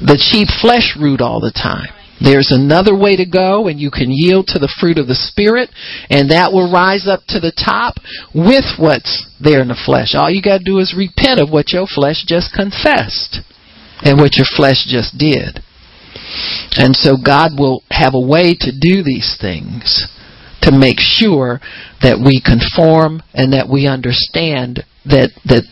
[0.00, 1.88] the cheap flesh route all the time.
[2.22, 5.68] There's another way to go, and you can yield to the fruit of the Spirit,
[6.08, 7.96] and that will rise up to the top
[8.32, 10.14] with what's there in the flesh.
[10.14, 13.42] All you got to do is repent of what your flesh just confessed
[14.02, 15.60] and what your flesh just did.
[16.76, 20.08] And so God will have a way to do these things
[20.62, 21.60] to make sure
[22.00, 25.64] that we conform and that we understand that that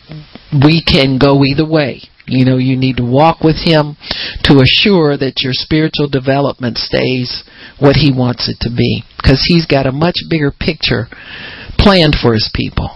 [0.52, 2.02] we can go either way.
[2.26, 3.96] You know, you need to walk with him
[4.44, 7.42] to assure that your spiritual development stays
[7.80, 11.08] what he wants it to be because he's got a much bigger picture
[11.78, 12.94] planned for his people.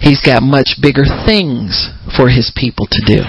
[0.00, 3.22] He's got much bigger things for his people to do.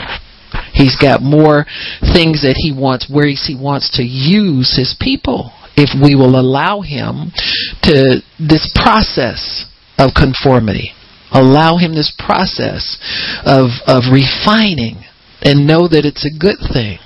[0.79, 1.67] He's got more
[2.15, 5.51] things that he wants, where he wants to use his people.
[5.75, 7.35] If we will allow him
[7.83, 9.67] to this process
[9.99, 10.95] of conformity,
[11.35, 12.95] allow him this process
[13.43, 15.03] of of refining,
[15.43, 16.99] and know that it's a good thing.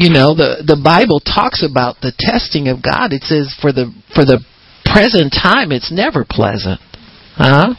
[0.00, 3.12] You know, the the Bible talks about the testing of God.
[3.12, 4.40] It says for the for the
[4.88, 6.80] present time, it's never pleasant.
[7.36, 7.76] Huh?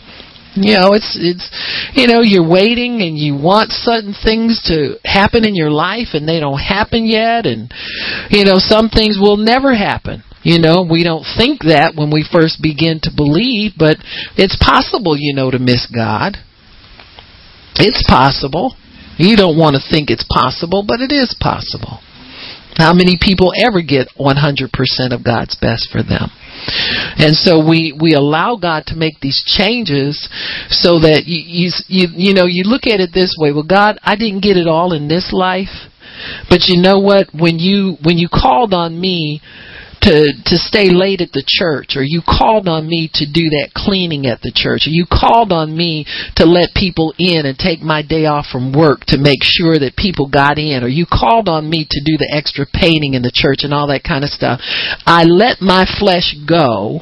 [0.54, 1.48] You know, it's it's
[1.96, 6.28] you know, you're waiting and you want certain things to happen in your life and
[6.28, 7.72] they don't happen yet and
[8.30, 10.24] you know, some things will never happen.
[10.44, 13.98] You know, we don't think that when we first begin to believe, but
[14.36, 16.38] it's possible, you know, to miss God.
[17.78, 18.76] It's possible.
[19.18, 22.02] You don't want to think it's possible, but it is possible.
[22.76, 26.34] How many people ever get 100% of God's best for them?
[27.18, 30.30] And so we, we allow God to make these changes
[30.70, 33.52] so that you, you, you, you know, you look at it this way.
[33.52, 35.90] Well, God, I didn't get it all in this life.
[36.50, 37.28] But you know what?
[37.34, 39.42] When you, when you called on me,
[40.02, 43.70] to to stay late at the church or you called on me to do that
[43.76, 47.82] cleaning at the church or you called on me to let people in and take
[47.82, 51.48] my day off from work to make sure that people got in or you called
[51.48, 54.30] on me to do the extra painting in the church and all that kind of
[54.30, 54.60] stuff.
[55.06, 57.02] I let my flesh go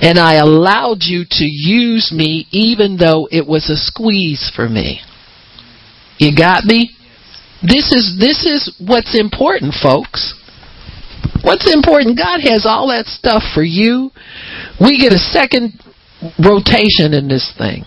[0.00, 5.02] and i allowed you to use me even though it was a squeeze for me.
[6.18, 6.90] You got me?
[7.62, 10.39] This is this is what's important folks
[11.42, 12.18] What's important?
[12.18, 14.10] God has all that stuff for you.
[14.80, 15.80] We get a second
[16.38, 17.84] rotation in this thing.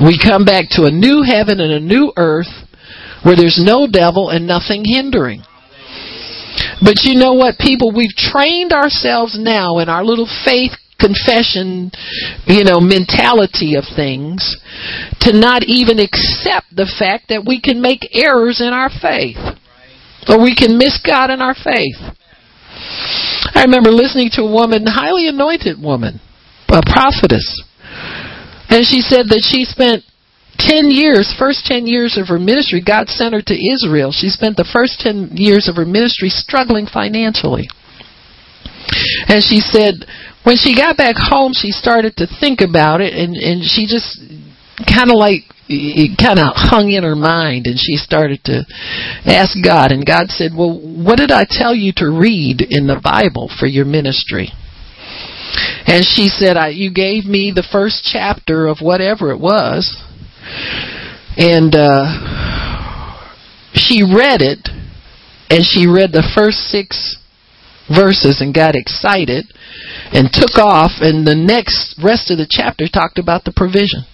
[0.00, 2.50] We come back to a new heaven and a new earth
[3.22, 5.42] where there's no devil and nothing hindering.
[6.82, 7.92] But you know what, people?
[7.94, 11.90] We've trained ourselves now in our little faith confession,
[12.46, 14.56] you know, mentality of things
[15.20, 19.38] to not even accept the fact that we can make errors in our faith.
[20.28, 21.98] Or we can miss God in our faith.
[23.54, 26.20] I remember listening to a woman, highly anointed woman,
[26.68, 27.62] a prophetess,
[28.68, 30.04] and she said that she spent
[30.58, 34.12] 10 years, first 10 years of her ministry, God sent her to Israel.
[34.12, 37.68] She spent the first 10 years of her ministry struggling financially.
[39.28, 40.06] And she said,
[40.44, 44.18] when she got back home, she started to think about it, and, and she just
[44.86, 48.64] kind of like it kind of hung in her mind and she started to
[49.24, 53.00] ask God and God said, "Well, what did I tell you to read in the
[53.02, 54.50] Bible for your ministry?"
[55.86, 60.02] And she said, I, "You gave me the first chapter of whatever it was."
[61.36, 62.42] And uh
[63.74, 64.68] she read it
[65.48, 67.16] and she read the first 6
[67.88, 69.46] verses and got excited
[70.12, 74.04] and took off and the next rest of the chapter talked about the provision.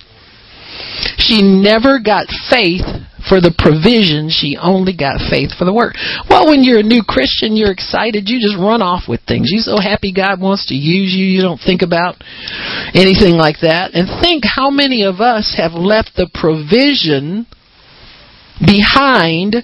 [1.18, 2.86] She never got faith
[3.28, 4.30] for the provision.
[4.30, 5.94] She only got faith for the work.
[6.30, 8.28] Well, when you're a new Christian, you're excited.
[8.28, 9.50] You just run off with things.
[9.50, 11.26] You're so happy God wants to use you.
[11.26, 12.16] You don't think about
[12.94, 13.92] anything like that.
[13.92, 17.46] And think how many of us have left the provision
[18.64, 19.54] behind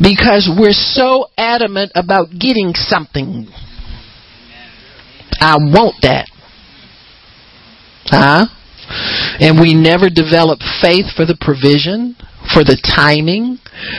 [0.00, 3.46] because we're so adamant about getting something.
[5.40, 6.28] I want that.
[8.06, 8.46] Huh?
[9.40, 12.16] And we never develop faith for the provision,
[12.52, 13.58] for the timing,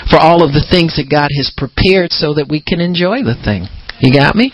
[0.10, 3.38] for all of the things that God has prepared so that we can enjoy the
[3.38, 3.70] thing.
[4.00, 4.54] You got me?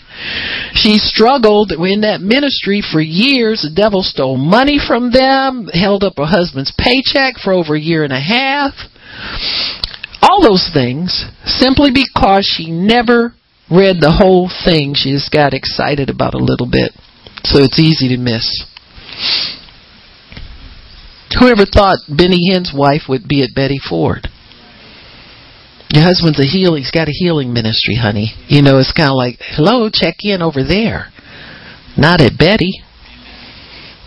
[0.74, 3.62] She struggled in that ministry for years.
[3.62, 8.02] The devil stole money from them, held up her husband's paycheck for over a year
[8.02, 8.74] and a half.
[10.20, 13.34] All those things simply because she never
[13.70, 14.94] read the whole thing.
[14.94, 16.90] She just got excited about a little bit.
[17.44, 18.42] So it's easy to miss.
[21.38, 24.28] Whoever thought Benny Hinn's wife would be at Betty Ford?
[25.90, 26.82] Your husband's a healing.
[26.82, 28.32] He's got a healing ministry, honey.
[28.48, 31.12] You know, it's kind of like, hello, check in over there,
[31.96, 32.82] not at Betty.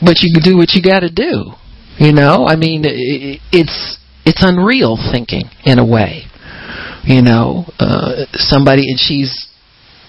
[0.02, 1.54] But you can do what you got to do.
[1.98, 6.24] You know, I mean, it's it's unreal thinking in a way.
[7.04, 9.49] You know, uh, somebody and she's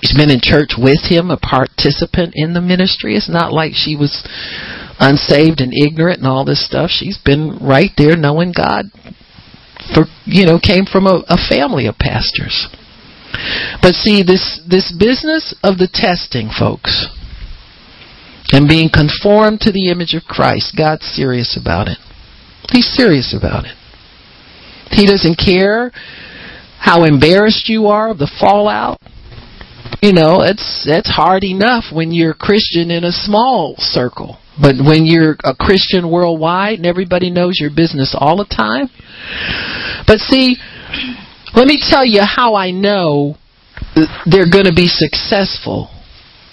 [0.03, 3.17] she's been in church with him, a participant in the ministry.
[3.17, 4.27] It's not like she was
[4.99, 6.91] unsaved and ignorant and all this stuff.
[6.91, 8.87] She's been right there knowing God
[9.95, 12.69] for you know, came from a, a family of pastors.
[13.83, 17.07] But see this this business of the testing, folks,
[18.53, 21.99] and being conformed to the image of Christ, God's serious about it.
[22.71, 23.77] He's serious about it.
[24.91, 25.93] He doesn't care
[26.79, 28.99] how embarrassed you are of the fallout.
[30.03, 34.39] You know, it's it's hard enough when you're a Christian in a small circle.
[34.61, 38.89] But when you're a Christian worldwide and everybody knows your business all the time.
[40.07, 40.57] But see,
[41.55, 43.37] let me tell you how I know
[44.27, 45.89] they're going to be successful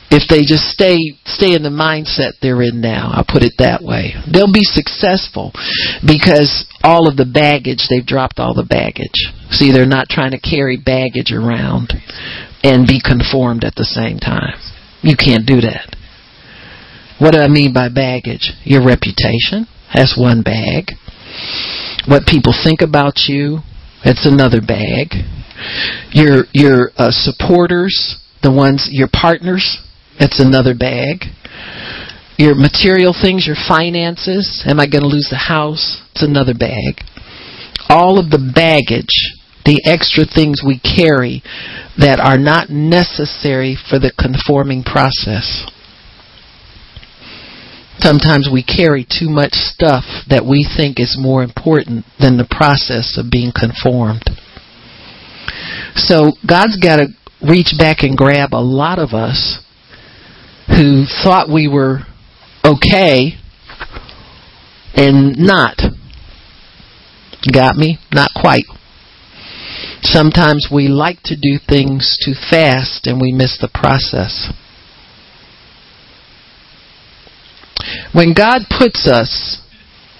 [0.10, 3.12] if they just stay stay in the mindset they're in now.
[3.12, 4.16] I'll put it that way.
[4.32, 5.52] They'll be successful
[6.06, 9.28] because all of the baggage they've dropped all the baggage.
[9.52, 11.92] See, they're not trying to carry baggage around
[12.64, 14.58] and be conformed at the same time.
[15.02, 15.96] You can't do that.
[17.20, 18.54] What do I mean by baggage?
[18.64, 19.68] Your reputation.
[19.94, 20.92] That's one bag.
[22.08, 23.60] What people think about you.
[24.04, 25.14] That's another bag.
[26.12, 29.82] Your your uh, supporters, the ones your partners.
[30.20, 31.26] That's another bag.
[32.38, 34.64] Your material things, your finances.
[34.68, 36.02] Am I going to lose the house?
[36.12, 37.02] It's another bag.
[37.90, 39.37] All of the baggage,
[39.68, 41.44] the extra things we carry
[42.00, 45.68] that are not necessary for the conforming process.
[48.00, 53.20] Sometimes we carry too much stuff that we think is more important than the process
[53.20, 54.24] of being conformed.
[55.96, 57.08] So God's got to
[57.44, 59.60] reach back and grab a lot of us
[60.68, 62.08] who thought we were
[62.64, 63.36] okay
[64.96, 65.76] and not.
[67.52, 67.98] Got me?
[68.14, 68.64] Not quite.
[70.08, 74.54] Sometimes we like to do things too fast and we miss the process.
[78.14, 79.62] When God puts us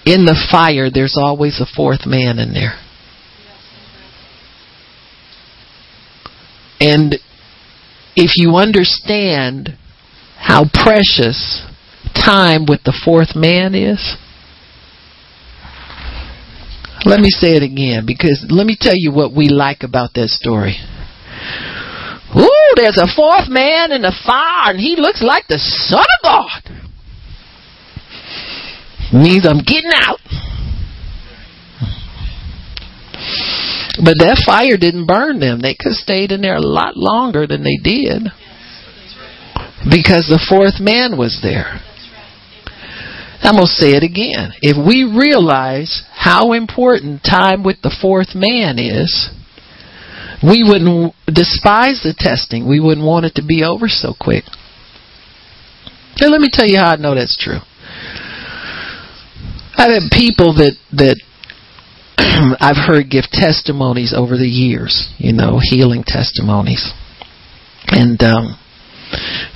[0.04, 2.78] in the fire, there's always a fourth man in there.
[6.80, 7.14] And
[8.14, 9.70] if you understand
[10.36, 11.64] how precious
[12.14, 14.16] time with the fourth man is,
[17.04, 20.28] let me say it again because let me tell you what we like about that
[20.28, 20.76] story.
[22.36, 26.22] Ooh, there's a fourth man in the fire and he looks like the Son of
[26.22, 26.78] God
[29.12, 30.20] means I'm getting out.
[33.98, 35.60] But that fire didn't burn them.
[35.60, 38.30] They could have stayed in there a lot longer than they did.
[39.90, 41.80] Because the fourth man was there.
[43.40, 44.52] I'm going to say it again.
[44.60, 49.30] If we realize how important time with the fourth man is,
[50.42, 52.68] we wouldn't despise the testing.
[52.68, 54.44] We wouldn't want it to be over so quick.
[56.20, 57.60] Now, let me tell you how I know that's true.
[59.78, 61.22] I've had people that that
[62.60, 66.90] I've heard give testimonies over the years, you know, healing testimonies.
[67.86, 68.58] And um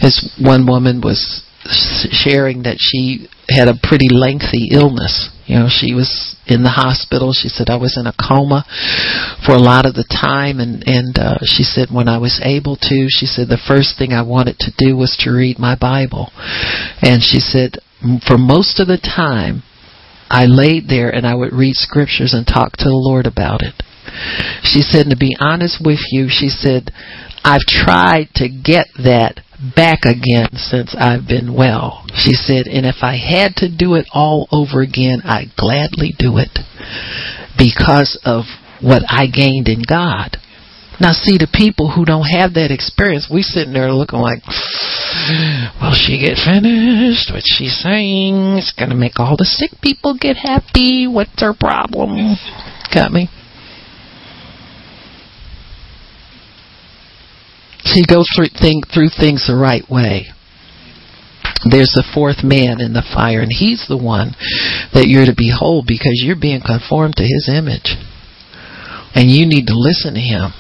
[0.01, 5.31] this one woman was sharing that she had a pretty lengthy illness.
[5.47, 7.33] You know, she was in the hospital.
[7.33, 8.65] She said I was in a coma
[9.47, 12.77] for a lot of the time and and uh she said when I was able
[12.77, 16.33] to, she said the first thing I wanted to do was to read my Bible.
[17.03, 17.79] And she said
[18.27, 19.63] for most of the time
[20.31, 23.75] I laid there and I would read scriptures and talk to the Lord about it.
[24.63, 26.91] She said, to be honest with you, she said,
[27.45, 29.41] I've tried to get that
[29.75, 32.05] back again since I've been well.
[32.15, 36.39] She said, and if I had to do it all over again, I'd gladly do
[36.39, 36.59] it
[37.57, 38.45] because of
[38.81, 40.37] what I gained in God.
[41.01, 44.45] Now, see, the people who don't have that experience, we sitting there looking like,
[45.81, 47.33] will she get finished?
[47.33, 51.07] What she's saying is going to make all the sick people get happy.
[51.07, 52.37] What's her problem?
[52.95, 53.29] Got me?
[57.93, 60.33] She goes through, think, through things the right way.
[61.69, 64.35] There's the fourth man in the fire, and he's the one
[64.97, 67.95] that you're to behold because you're being conformed to his image.
[69.15, 70.57] And you need to listen to him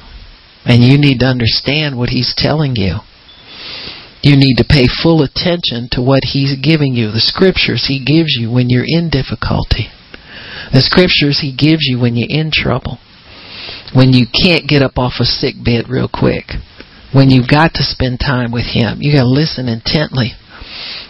[0.64, 3.02] and you need to understand what He's telling you.
[4.22, 8.36] You need to pay full attention to what He's giving you, the scriptures He gives
[8.38, 9.90] you when you're in difficulty,
[10.72, 12.98] the scriptures He gives you when you're in trouble,
[13.92, 16.54] when you can't get up off a sick bed real quick,
[17.12, 18.98] when you've got to spend time with Him.
[19.00, 20.32] You got to listen intently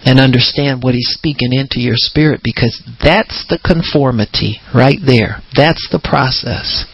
[0.04, 5.42] and understand what He's speaking into your spirit because that's the conformity right there.
[5.54, 6.84] That's the process.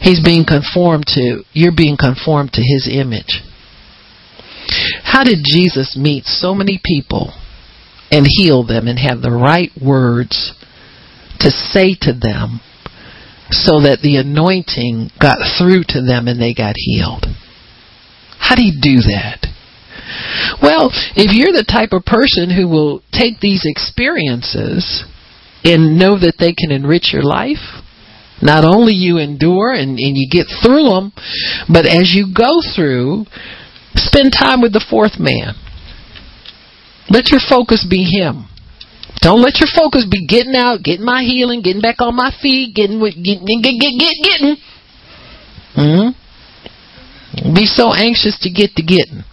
[0.00, 3.42] He's being conformed to, you're being conformed to His image.
[5.02, 7.32] How did Jesus meet so many people
[8.10, 10.54] and heal them and have the right words
[11.40, 12.60] to say to them
[13.50, 17.26] so that the anointing got through to them and they got healed?
[18.38, 19.46] How do you do that?
[20.62, 25.04] Well, if you're the type of person who will take these experiences
[25.64, 27.84] and know that they can enrich your life,
[28.40, 31.12] not only you endure and, and you get through them,
[31.68, 33.26] but as you go through,
[33.96, 35.54] spend time with the fourth man.
[37.10, 38.48] Let your focus be him.
[39.20, 42.74] Don't let your focus be getting out, getting my healing, getting back on my feet,
[42.74, 44.22] getting getting getting getting.
[44.22, 44.56] getting.
[45.74, 46.27] Mm-hmm.
[47.42, 49.24] Be so anxious to get to getting.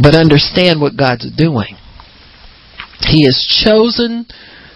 [0.00, 1.76] But understand what God's doing.
[3.00, 4.26] He has chosen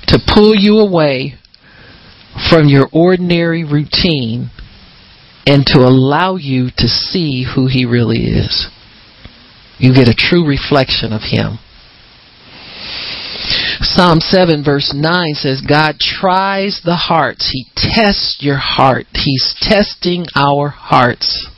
[0.09, 1.35] to pull you away
[2.51, 4.51] from your ordinary routine
[5.47, 8.69] and to allow you to see who He really is.
[9.79, 11.59] You get a true reflection of Him.
[13.81, 17.51] Psalm 7 verse 9 says, God tries the hearts.
[17.53, 19.07] He tests your heart.
[19.13, 21.49] He's testing our hearts.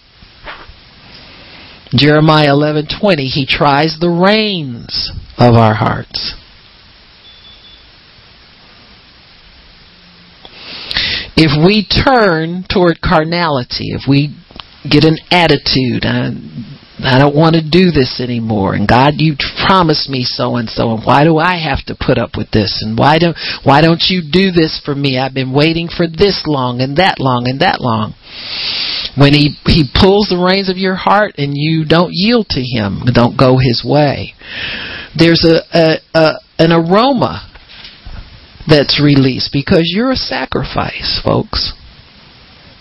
[1.95, 6.35] Jeremiah 11:20 he tries the reins of our hearts.
[11.37, 14.35] If we turn toward carnality, if we
[14.89, 16.33] get an attitude, I,
[16.99, 19.37] I don't want to do this anymore, and God, you
[19.67, 22.83] promised me so and so, and why do I have to put up with this?
[22.83, 25.19] And why don't why don't you do this for me?
[25.19, 28.15] I've been waiting for this long and that long and that long
[29.17, 33.01] when he he pulls the reins of your heart and you don't yield to him,
[33.13, 34.35] don't go his way.
[35.17, 37.51] There's a, a, a an aroma
[38.69, 41.73] that's released because you're a sacrifice, folks.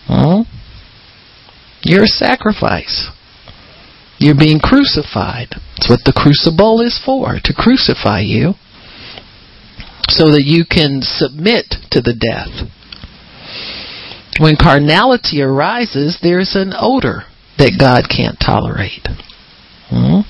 [0.08, 0.44] Huh?
[1.82, 3.10] You're a sacrifice.
[4.18, 5.50] You're being crucified.
[5.76, 8.54] That's what the crucible is for, to crucify you
[10.08, 12.72] so that you can submit to the death
[14.40, 17.24] when carnality arises, there's an odor
[17.58, 19.08] that God can't tolerate.
[19.90, 20.22] Hmm?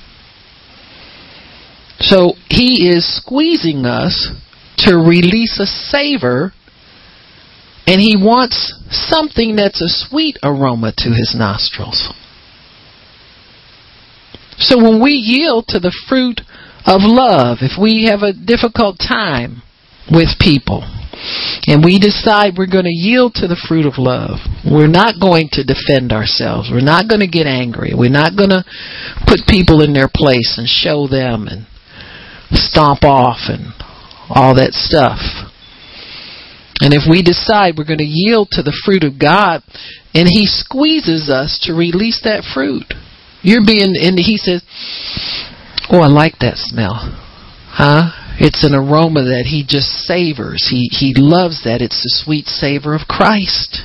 [2.00, 4.32] So he is squeezing us
[4.80, 6.54] to release a savor,
[7.88, 12.14] and he wants something that's a sweet aroma to his nostrils.
[14.58, 16.42] So when we yield to the fruit
[16.86, 19.62] of love, if we have a difficult time
[20.12, 20.84] with people,
[21.68, 25.50] and we decide we're going to yield to the fruit of love, we're not going
[25.54, 26.70] to defend ourselves.
[26.72, 27.94] We're not going to get angry.
[27.96, 28.64] We're not going to
[29.26, 31.66] put people in their place and show them and
[32.52, 33.74] stomp off and
[34.30, 35.20] all that stuff.
[36.82, 39.64] And if we decide we're going to yield to the fruit of God,
[40.14, 42.94] and He squeezes us to release that fruit,
[43.46, 44.66] you're being, and He says,
[45.90, 46.98] Oh, I like that smell.
[47.70, 48.10] Huh?
[48.40, 50.68] It's an aroma that he just savors.
[50.70, 51.82] He he loves that.
[51.82, 53.84] It's the sweet savor of Christ.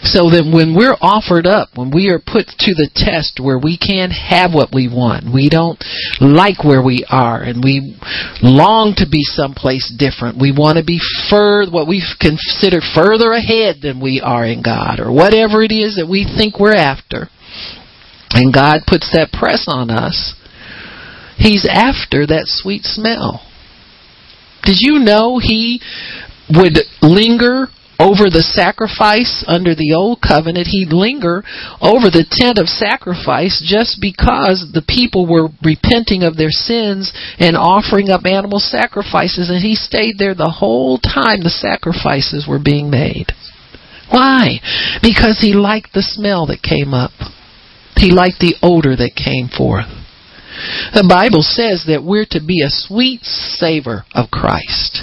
[0.00, 3.76] So that when we're offered up, when we are put to the test where we
[3.76, 5.80] can't have what we want, we don't
[6.20, 7.96] like where we are, and we
[8.40, 10.40] long to be someplace different.
[10.40, 15.00] We want to be further, what we consider further ahead than we are in God,
[15.00, 17.28] or whatever it is that we think we're after.
[18.34, 20.34] And God puts that press on us
[21.36, 23.42] He's after that sweet smell.
[24.62, 25.80] Did you know he
[26.48, 27.68] would linger
[28.00, 30.68] over the sacrifice under the old covenant?
[30.70, 31.42] He'd linger
[31.82, 37.56] over the tent of sacrifice just because the people were repenting of their sins and
[37.56, 42.88] offering up animal sacrifices, and he stayed there the whole time the sacrifices were being
[42.88, 43.32] made.
[44.08, 44.60] Why?
[45.02, 47.12] Because he liked the smell that came up.
[47.96, 49.88] He liked the odor that came forth.
[50.94, 55.02] The Bible says that we're to be a sweet savor of Christ.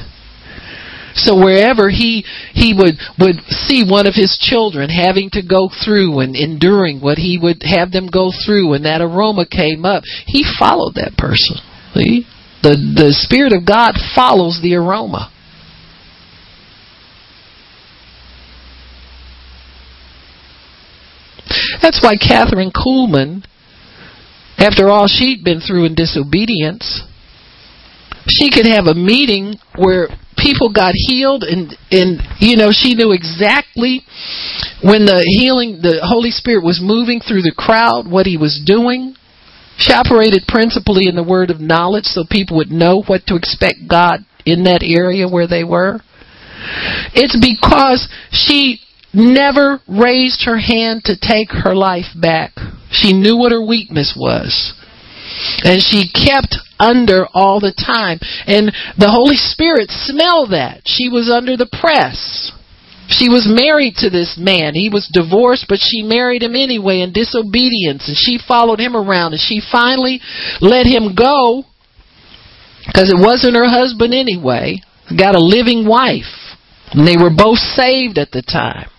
[1.14, 2.24] So wherever he
[2.54, 7.18] he would would see one of his children having to go through and enduring what
[7.18, 11.58] he would have them go through and that aroma came up, he followed that person.
[11.94, 12.26] See?
[12.64, 15.32] The the Spirit of God follows the aroma.
[21.82, 23.44] That's why Kathryn Kuhlman
[24.62, 27.02] after all she'd been through in disobedience,
[28.28, 33.12] she could have a meeting where people got healed and and you know she knew
[33.12, 34.02] exactly
[34.84, 39.16] when the healing the holy spirit was moving through the crowd what he was doing.
[39.78, 43.90] She operated principally in the word of knowledge so people would know what to expect
[43.90, 46.02] god in that area where they were.
[47.18, 48.82] It's because she
[49.14, 52.52] never raised her hand to take her life back.
[52.92, 54.74] She knew what her weakness was.
[55.64, 58.20] And she kept under all the time.
[58.48, 60.82] And the Holy Spirit smelled that.
[60.86, 62.52] She was under the press.
[63.08, 64.74] She was married to this man.
[64.74, 68.08] He was divorced, but she married him anyway in disobedience.
[68.08, 69.34] And she followed him around.
[69.34, 70.22] And she finally
[70.60, 71.64] let him go
[72.88, 74.82] because it wasn't her husband anyway.
[75.18, 76.56] Got a living wife.
[76.92, 78.91] And they were both saved at the time.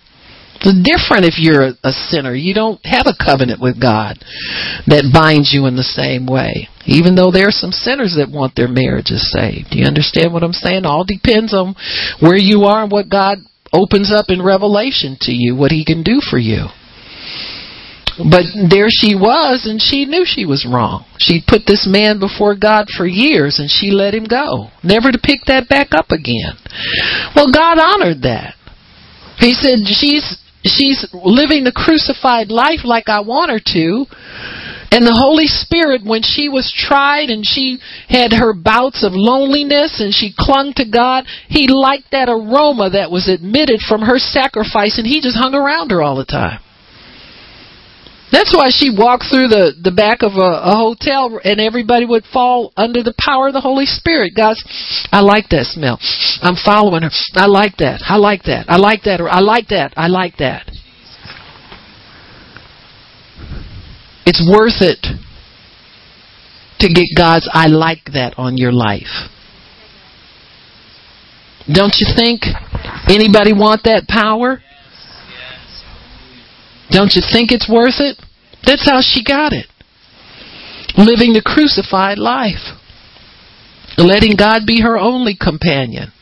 [0.63, 2.33] It's different if you're a, sinner.
[2.33, 4.15] You don't have a covenant with God
[4.87, 6.71] that binds you in the same way.
[6.87, 9.71] Even though there are some sinners that want their marriages saved.
[9.71, 10.85] Do you understand what I'm saying?
[10.85, 11.75] All depends on
[12.23, 13.39] where you are and what God
[13.75, 16.71] opens up in revelation to you, what He can do for you.
[18.15, 21.05] But there she was, and she knew she was wrong.
[21.17, 25.17] She put this man before God for years, and she let him go, never to
[25.17, 26.53] pick that back up again.
[27.35, 28.53] Well, God honored that.
[29.41, 34.05] He said, She's she's living the crucified life like I want her to,
[34.93, 39.99] And the Holy Spirit, when she was tried and she had her bouts of loneliness
[39.99, 44.99] and she clung to God, He liked that aroma that was emitted from her sacrifice
[44.99, 46.59] and He just hung around her all the time.
[48.33, 52.25] That's why she walked through the, the back of a, a hotel and everybody would
[52.25, 54.33] fall under the power of the Holy Spirit.
[54.35, 54.57] Guys,
[55.11, 55.99] I like that smell.
[56.41, 57.11] I'm following her.
[57.35, 58.01] I like that.
[58.09, 58.65] I like that.
[58.67, 59.21] I like that.
[59.21, 59.93] I like that.
[59.95, 60.65] I like that.
[64.25, 65.05] It's worth it
[66.79, 69.29] to get God's I like that on your life.
[71.71, 72.41] Don't you think
[73.07, 74.59] anybody want that power?
[76.93, 78.21] Don't you think it's worth it?
[78.63, 79.65] That's how she got it.
[80.95, 82.77] Living the crucified life.
[83.97, 86.13] Letting God be her only companion.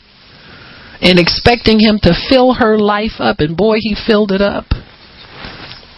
[1.01, 3.39] And expecting Him to fill her life up.
[3.39, 4.65] And boy, He filled it up.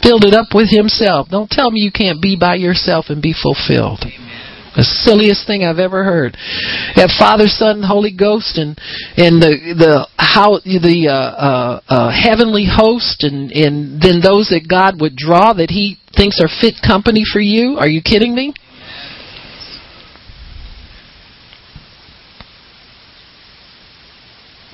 [0.01, 1.29] Filled it up with Himself.
[1.29, 4.01] Don't tell me you can't be by yourself and be fulfilled.
[4.01, 4.32] Amen.
[4.75, 6.35] The silliest thing I've ever heard.
[6.95, 8.77] Have Father, Son, Holy Ghost, and
[9.17, 14.65] and the the how the uh, uh, uh, heavenly host, and and then those that
[14.67, 17.77] God would draw that He thinks are fit company for you.
[17.77, 18.53] Are you kidding me?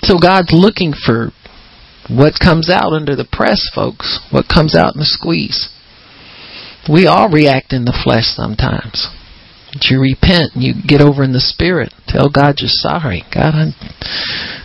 [0.04, 1.32] So God's looking for
[2.10, 4.20] what comes out under the press, folks.
[4.32, 5.70] What comes out in the squeeze.
[6.89, 9.10] We all react in the flesh sometimes.
[9.82, 11.93] You repent and you get over in the spirit.
[12.07, 13.24] Tell God you're sorry.
[13.34, 13.65] God, I,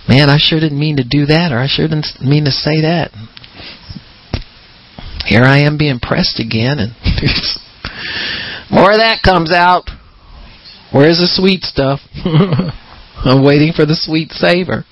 [0.09, 2.81] man, I sure didn't mean to do that, or I sure didn't mean to say
[2.81, 3.13] that.
[5.27, 6.93] Here I am being pressed again, and
[8.71, 9.91] more of that comes out.
[10.93, 12.01] Where's the sweet stuff?
[13.25, 14.85] I'm waiting for the sweet savor.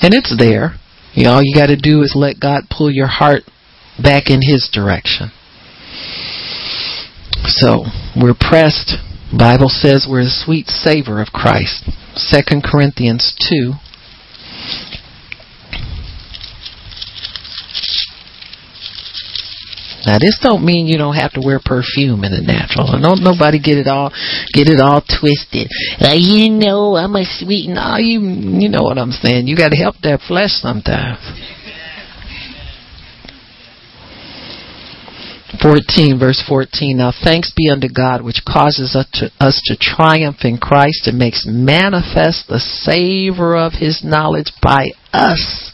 [0.00, 0.78] And it's there.
[1.14, 3.42] You know, all you got to do is let God pull your heart
[4.02, 5.30] back in His direction.
[7.46, 7.84] So
[8.20, 8.96] we're pressed.
[9.36, 11.88] Bible says we're a sweet savor of Christ.
[12.14, 13.72] Second Corinthians two.
[20.06, 22.86] Now this don't mean you don't have to wear perfume in the natural.
[23.02, 24.10] Don't nobody get it all
[24.54, 25.66] get it all twisted.
[25.98, 27.68] Uh, you know I'm a sweet.
[27.68, 29.48] No, you you know what I'm saying.
[29.48, 31.18] You got to help that flesh sometimes.
[35.60, 36.96] 14, verse 14.
[36.96, 41.18] Now thanks be unto God, which causes us to, us to triumph in Christ and
[41.18, 45.72] makes manifest the savor of his knowledge by us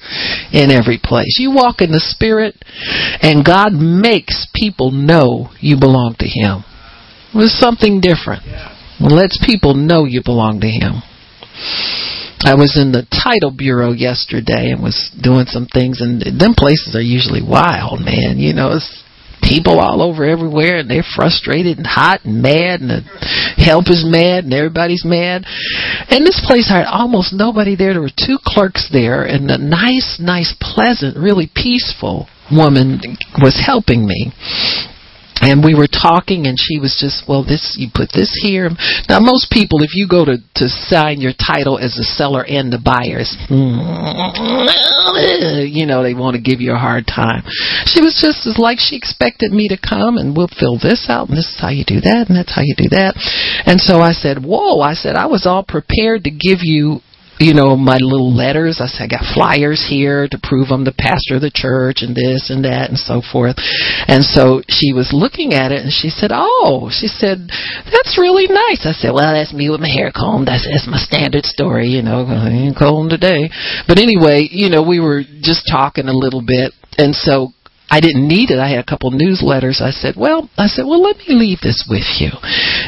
[0.53, 1.37] in every place.
[1.39, 2.57] You walk in the Spirit,
[3.23, 6.65] and God makes people know you belong to him.
[7.35, 8.43] It's something different.
[8.45, 11.03] It lets people know you belong to him.
[12.45, 16.95] I was in the title bureau yesterday and was doing some things, and them places
[16.95, 18.39] are usually wild, man.
[18.39, 19.03] You know, it's
[19.43, 23.03] people all over everywhere and they're frustrated and hot and mad and the
[23.59, 25.45] help is mad and everybody's mad.
[26.09, 27.93] And this place had almost nobody there.
[27.93, 33.01] There were two clerks there and a nice, nice, pleasant, really peaceful woman
[33.41, 34.33] was helping me
[35.43, 38.71] and we were talking and she was just well this you put this here.
[39.11, 42.73] Now most people if you go to to sign your title as the seller and
[42.73, 43.35] the buyers
[45.67, 47.43] you know they want to give you a hard time.
[47.91, 51.29] She was just as like she expected me to come and we'll fill this out
[51.29, 53.19] and this is how you do that and that's how you do that.
[53.67, 57.01] And so i said whoa i said i was all prepared to give you
[57.43, 58.79] you know, my little letters.
[58.79, 62.15] I said, I got flyers here to prove I'm the pastor of the church and
[62.15, 63.59] this and that and so forth.
[64.07, 67.51] And so she was looking at it and she said, Oh, she said,
[67.91, 68.87] that's really nice.
[68.87, 70.47] I said, Well, that's me with my hair combed.
[70.47, 73.51] That's, that's my standard story, you know, I ain't combed today.
[73.91, 76.73] But anyway, you know, we were just talking a little bit.
[76.99, 77.51] And so
[77.93, 78.57] I didn't need it.
[78.57, 79.85] I had a couple newsletters.
[79.85, 82.33] I said, well, I said, well, let me leave this with you.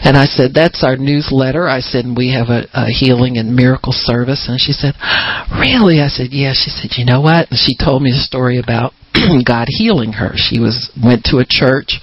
[0.01, 1.69] And I said, that's our newsletter.
[1.69, 4.49] I said, we have a, a healing and miracle service.
[4.49, 4.97] And she said,
[5.61, 6.01] really?
[6.01, 6.57] I said, yeah.
[6.57, 7.53] She said, you know what?
[7.53, 8.97] And she told me a story about
[9.45, 10.33] God healing her.
[10.41, 12.01] She was, went to a church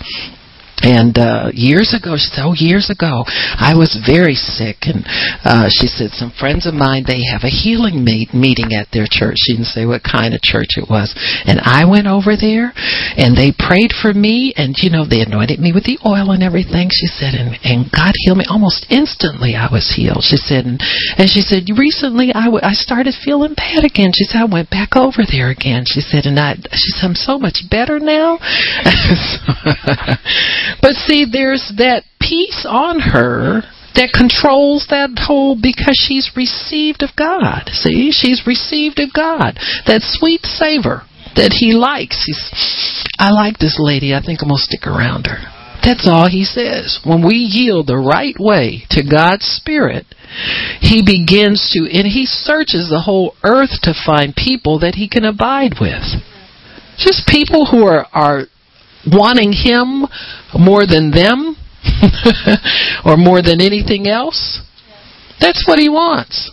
[0.83, 5.05] and uh, years ago, "Oh, years ago, I was very sick." And
[5.45, 9.07] uh, she said, "Some friends of mine, they have a healing meet- meeting at their
[9.09, 11.13] church." She didn't say what kind of church it was.
[11.45, 12.73] And I went over there,
[13.17, 16.43] and they prayed for me, and you know, they anointed me with the oil and
[16.43, 16.89] everything.
[16.91, 19.55] She said, and, and God healed me almost instantly.
[19.55, 20.23] I was healed.
[20.23, 20.81] She said, and,
[21.17, 24.11] and she said, recently I, w- I started feeling bad again.
[24.13, 25.83] She said, I went back over there again.
[25.85, 28.39] She said, and I, she said, I'm so much better now.
[30.81, 33.61] But see, there's that peace on her
[33.95, 37.68] that controls that whole because she's received of God.
[37.73, 39.60] See, she's received of God.
[39.85, 41.03] That sweet savor
[41.35, 42.23] that he likes.
[42.23, 42.39] He's,
[43.19, 44.15] I like this lady.
[44.15, 45.43] I think I'm gonna stick around her.
[45.84, 47.02] That's all he says.
[47.03, 50.06] When we yield the right way to God's Spirit,
[50.80, 55.26] he begins to, and he searches the whole earth to find people that he can
[55.26, 56.22] abide with.
[56.98, 58.45] Just people who are, are
[59.06, 60.06] wanting him
[60.57, 61.56] more than them
[63.06, 64.61] or more than anything else.
[65.40, 66.52] That's what he wants.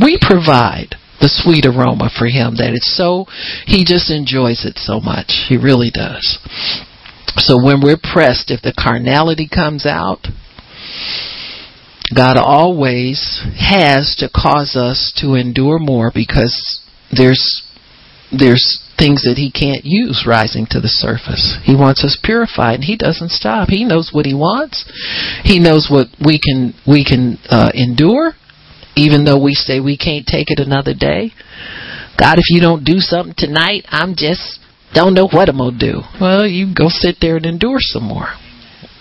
[0.00, 3.26] We provide the sweet aroma for him that it's so,
[3.66, 5.48] he just enjoys it so much.
[5.48, 6.38] He really does.
[7.36, 10.26] So when we're pressed, if the carnality comes out,
[12.14, 16.80] God always has to cause us to endure more because
[17.12, 17.62] there's
[18.32, 21.56] there's things that he can't use rising to the surface.
[21.62, 23.68] He wants us purified and he doesn't stop.
[23.68, 24.84] He knows what he wants.
[25.44, 28.34] He knows what we can we can uh, endure
[28.98, 31.30] even though we say we can't take it another day.
[32.18, 34.58] God, if you don't do something tonight, I'm just
[34.92, 36.00] don't know what I'm going to do.
[36.20, 38.34] Well, you go sit there and endure some more.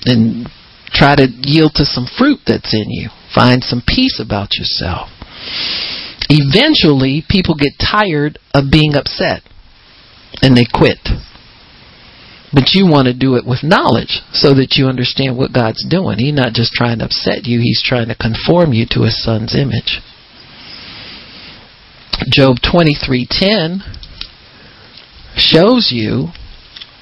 [0.06, 0.48] And
[0.94, 3.10] try to yield to some fruit that's in you.
[3.34, 5.10] Find some peace about yourself.
[6.30, 9.42] Eventually, people get tired of being upset
[10.42, 11.00] and they quit.
[12.54, 16.18] But you want to do it with knowledge so that you understand what God's doing.
[16.18, 19.56] He's not just trying to upset you, He's trying to conform you to His Son's
[19.56, 20.00] image.
[22.32, 23.84] Job 23:10
[25.36, 26.30] shows you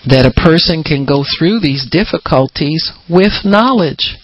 [0.05, 4.17] that a person can go through these difficulties with knowledge.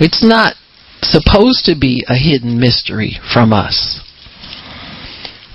[0.00, 0.54] It's not
[1.02, 4.00] supposed to be a hidden mystery from us.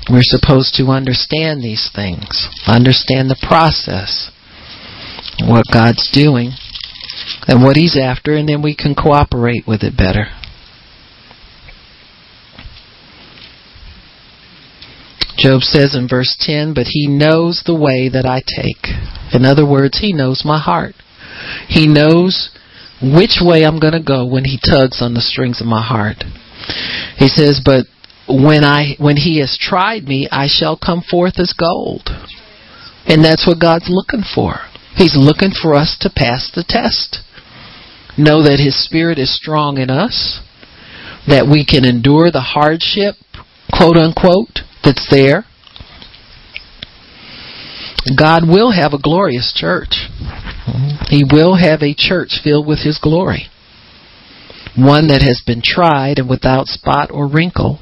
[0.10, 4.32] We're supposed to understand these things, understand the process,
[5.40, 6.52] what God's doing,
[7.48, 10.28] and what He's after, and then we can cooperate with it better.
[15.38, 18.88] Job says in verse 10, But he knows the way that I take.
[19.34, 20.96] In other words, he knows my heart.
[21.68, 22.52] He knows
[23.02, 26.24] which way I'm going to go when he tugs on the strings of my heart.
[27.18, 27.88] He says, But
[28.28, 32.10] when I when he has tried me, I shall come forth as gold.
[33.06, 34.56] And that's what God's looking for.
[34.96, 37.20] He's looking for us to pass the test.
[38.18, 40.40] Know that his spirit is strong in us,
[41.28, 43.16] that we can endure the hardship,
[43.72, 45.46] quote unquote, that's there.
[48.18, 50.10] God will have a glorious church.
[51.10, 53.48] He will have a church filled with His glory.
[54.76, 57.80] One that has been tried and without spot or wrinkle.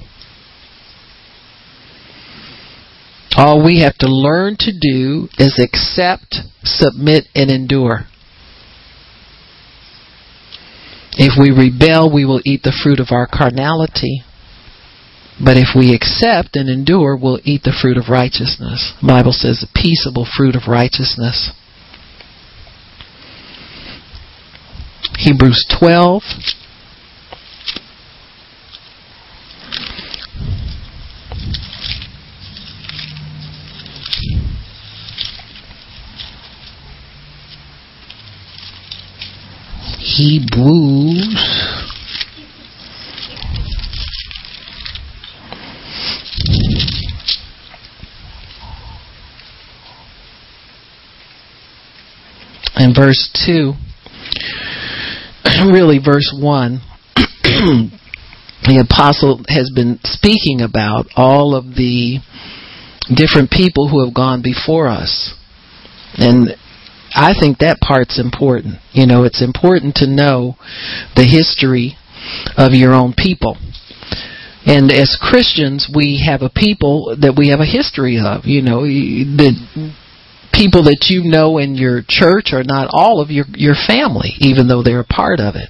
[3.36, 8.06] All we have to learn to do is accept, submit, and endure.
[11.14, 14.24] If we rebel, we will eat the fruit of our carnality.
[15.44, 18.94] But if we accept and endure, we'll eat the fruit of righteousness.
[19.02, 21.52] The Bible says the peaceable fruit of righteousness.
[25.18, 26.24] Hebrews 12.
[40.22, 41.34] Hebrews
[52.78, 53.74] in verse 2,
[55.72, 56.82] really verse 1,
[57.16, 57.92] the
[58.88, 62.20] apostle has been speaking about all of the
[63.16, 65.34] different people who have gone before us.
[66.18, 66.56] And
[67.14, 68.76] I think that part's important.
[68.94, 70.56] You know, it's important to know
[71.16, 71.98] the history
[72.58, 73.58] of your own people.
[74.66, 78.46] And as Christians, we have a people that we have a history of.
[78.46, 79.58] You know, the
[80.54, 84.68] people that you know in your church are not all of your your family, even
[84.68, 85.70] though they're a part of it.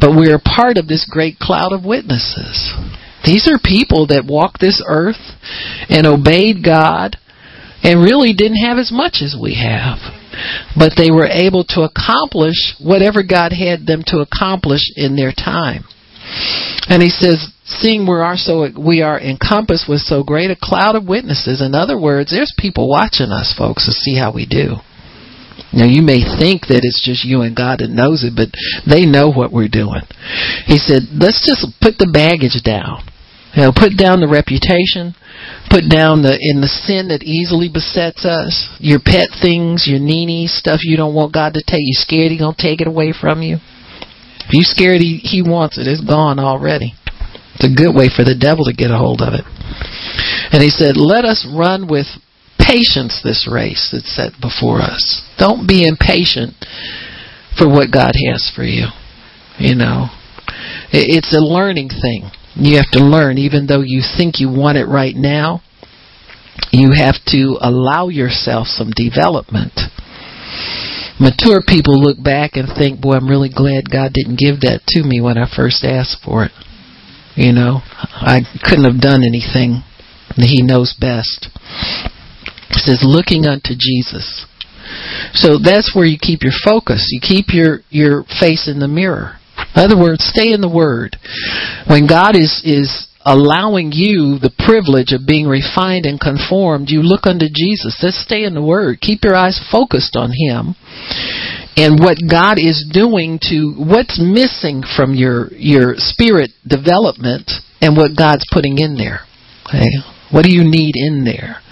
[0.00, 2.72] But we're a part of this great cloud of witnesses.
[3.24, 5.36] These are people that walked this earth
[5.90, 7.16] and obeyed God
[7.82, 10.00] and really didn't have as much as we have.
[10.76, 15.84] But they were able to accomplish whatever God had them to accomplish in their time.
[16.88, 20.96] And he says, seeing we are so we are encompassed with so great a cloud
[20.96, 21.62] of witnesses.
[21.62, 24.76] In other words, there's people watching us, folks, to see how we do.
[25.72, 28.50] Now you may think that it's just you and God that knows it, but
[28.82, 30.02] they know what we're doing.
[30.66, 33.06] He said, let's just put the baggage down.
[33.54, 35.18] You know, put down the reputation,
[35.66, 40.46] put down the in the sin that easily besets us, your pet things, your nini
[40.46, 41.82] stuff you don't want God to take.
[41.82, 43.58] You scared He gonna take it away from you.
[44.46, 46.94] If you scared He He wants it, it's gone already.
[47.58, 49.44] It's a good way for the devil to get a hold of it.
[50.54, 52.06] And He said, "Let us run with
[52.70, 55.26] patience this race that's set before us.
[55.38, 56.54] Don't be impatient
[57.58, 58.86] for what God has for you.
[59.58, 60.08] You know,
[60.92, 62.30] it's a learning thing.
[62.54, 65.62] You have to learn, even though you think you want it right now.
[66.72, 69.72] You have to allow yourself some development.
[71.18, 75.02] Mature people look back and think, boy, I'm really glad God didn't give that to
[75.02, 76.52] me when I first asked for it.
[77.36, 79.82] You know, I couldn't have done anything.
[80.36, 81.48] He knows best.
[82.70, 84.46] It says, looking unto Jesus.
[85.34, 87.08] So that's where you keep your focus.
[87.10, 89.39] You keep your, your face in the mirror.
[89.76, 91.16] In other words, stay in the Word.
[91.88, 97.26] When God is, is allowing you the privilege of being refined and conformed, you look
[97.26, 98.00] unto Jesus.
[98.02, 99.00] Let's stay in the Word.
[99.00, 100.74] Keep your eyes focused on Him
[101.76, 108.16] and what God is doing to what's missing from your your spirit development and what
[108.16, 109.20] God's putting in there.
[109.68, 109.88] Okay?
[110.30, 111.62] What do you need in there?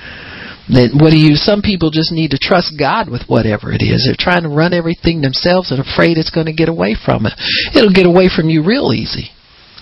[0.68, 4.04] That what do you some people just need to trust God with whatever it is.
[4.04, 7.32] They're trying to run everything themselves and afraid it's going to get away from it.
[7.72, 9.32] It'll get away from you real easy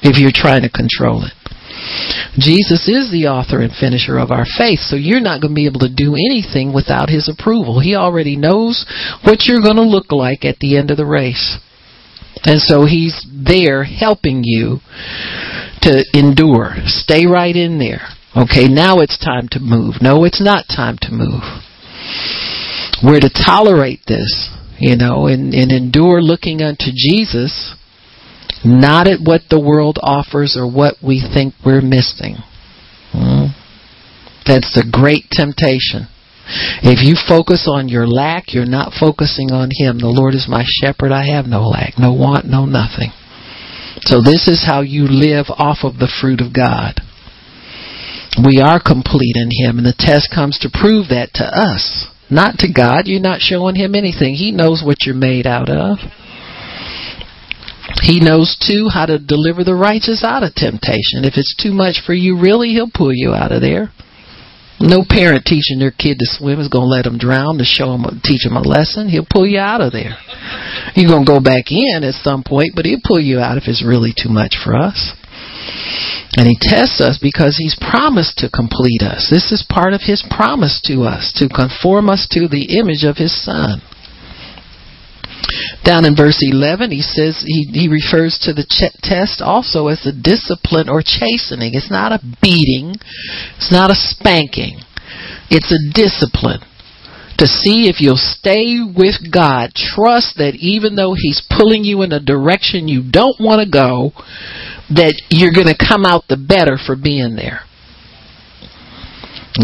[0.03, 1.35] if you're trying to control it.
[2.39, 5.67] Jesus is the author and finisher of our faith, so you're not going to be
[5.67, 7.81] able to do anything without his approval.
[7.81, 8.87] He already knows
[9.23, 11.59] what you're going to look like at the end of the race.
[12.45, 14.81] And so he's there helping you
[15.83, 16.75] to endure.
[16.87, 18.09] Stay right in there.
[18.37, 19.95] Okay, now it's time to move.
[20.03, 21.41] No, it's not time to move.
[23.03, 27.75] We're to tolerate this, you know, and, and endure looking unto Jesus,
[28.63, 32.37] not at what the world offers or what we think we're missing.
[33.13, 33.57] Hmm?
[34.45, 36.09] That's the great temptation.
[36.85, 39.99] If you focus on your lack, you're not focusing on Him.
[39.99, 41.11] The Lord is my shepherd.
[41.11, 43.11] I have no lack, no want, no nothing.
[44.03, 47.01] So this is how you live off of the fruit of God
[48.45, 52.59] we are complete in Him, and the test comes to prove that to us, not
[52.61, 53.07] to God.
[53.07, 54.35] You're not showing Him anything.
[54.35, 55.99] He knows what you're made out of.
[58.03, 61.25] He knows too how to deliver the righteous out of temptation.
[61.25, 63.91] If it's too much for you, really, He'll pull you out of there.
[64.79, 67.97] No parent teaching their kid to swim is going to let them drown to show
[67.97, 69.09] them, teach them a lesson.
[69.09, 70.21] He'll pull you out of there.
[70.95, 73.65] You're going to go back in at some point, but he'll pull you out if
[73.67, 75.17] it's really too much for us.
[76.37, 79.29] And he tests us because he's promised to complete us.
[79.31, 83.17] This is part of his promise to us, to conform us to the image of
[83.17, 83.81] his son.
[85.85, 90.05] Down in verse 11, he says, he, he refers to the ch- test also as
[90.05, 91.75] a discipline or chastening.
[91.75, 92.95] It's not a beating.
[93.57, 94.83] It's not a spanking.
[95.49, 96.61] It's a discipline
[97.39, 99.71] to see if you'll stay with God.
[99.75, 104.13] Trust that even though He's pulling you in a direction you don't want to go,
[104.91, 107.61] that you're going to come out the better for being there.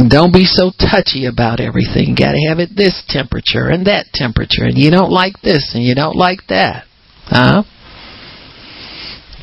[0.09, 2.17] Don't be so touchy about everything.
[2.17, 5.85] Got to have it this temperature and that temperature, and you don't like this and
[5.85, 6.87] you don't like that,
[7.27, 7.63] huh?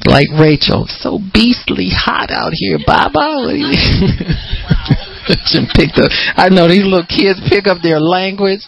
[0.06, 3.20] Like Rachel, so beastly hot out here, Baba.
[5.76, 6.10] pick up.
[6.36, 8.66] I know these little kids pick up their language.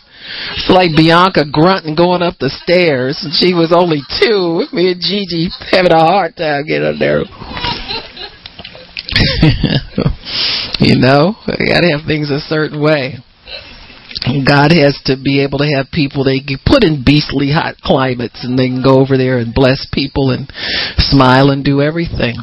[0.54, 3.20] It's like Bianca grunting going up the stairs.
[3.26, 4.70] And she was only two.
[4.72, 7.26] Me and Gigi having a hard time getting up there.
[10.80, 13.18] you know, you got to have things a certain way.
[14.46, 18.44] God has to be able to have people they can put in beastly hot climates
[18.44, 20.52] and they can go over there and bless people and
[20.98, 22.38] smile and do everything.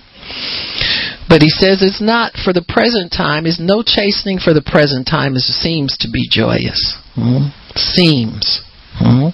[1.29, 5.07] But he says it's not for the present time, is no chastening for the present
[5.07, 6.97] time as seems to be joyous.
[7.15, 7.53] Hmm?
[7.77, 8.65] Seems.
[8.97, 9.29] Hmm?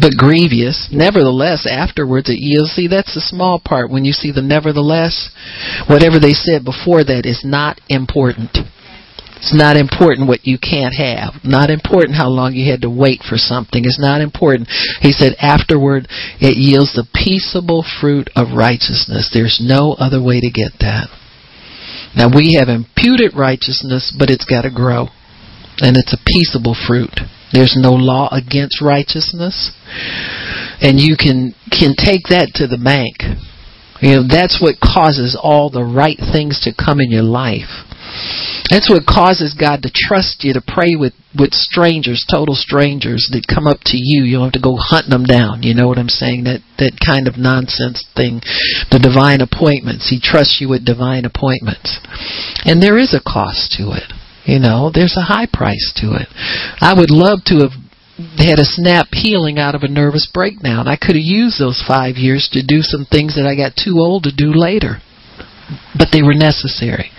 [0.00, 0.88] But grievous.
[0.92, 2.72] Nevertheless, afterwards it yields.
[2.72, 3.90] See, that's the small part.
[3.90, 5.30] When you see the nevertheless,
[5.88, 8.58] whatever they said before that is not important.
[9.38, 11.38] It's not important what you can't have.
[11.44, 13.86] Not important how long you had to wait for something.
[13.86, 14.66] It's not important.
[15.00, 16.10] He said, afterward,
[16.42, 19.30] it yields the peaceable fruit of righteousness.
[19.32, 21.06] There's no other way to get that.
[22.18, 25.06] Now, we have imputed righteousness, but it's got to grow.
[25.78, 27.22] And it's a peaceable fruit.
[27.54, 29.70] There's no law against righteousness.
[30.82, 33.22] And you can, can take that to the bank.
[34.02, 37.87] You know, that's what causes all the right things to come in your life
[38.70, 43.48] that's what causes God to trust you to pray with, with strangers, total strangers that
[43.48, 44.24] come up to you.
[44.24, 45.62] You don't have to go hunting them down.
[45.62, 46.44] You know what I'm saying?
[46.44, 48.40] That, that kind of nonsense thing.
[48.92, 50.12] The divine appointments.
[50.12, 51.96] He trusts you with divine appointments.
[52.64, 54.12] And there is a cost to it.
[54.44, 56.28] You know, there's a high price to it.
[56.80, 57.76] I would love to have
[58.36, 60.88] had a snap healing out of a nervous breakdown.
[60.88, 64.00] I could have used those five years to do some things that I got too
[64.00, 65.00] old to do later.
[65.96, 67.10] But they were necessary.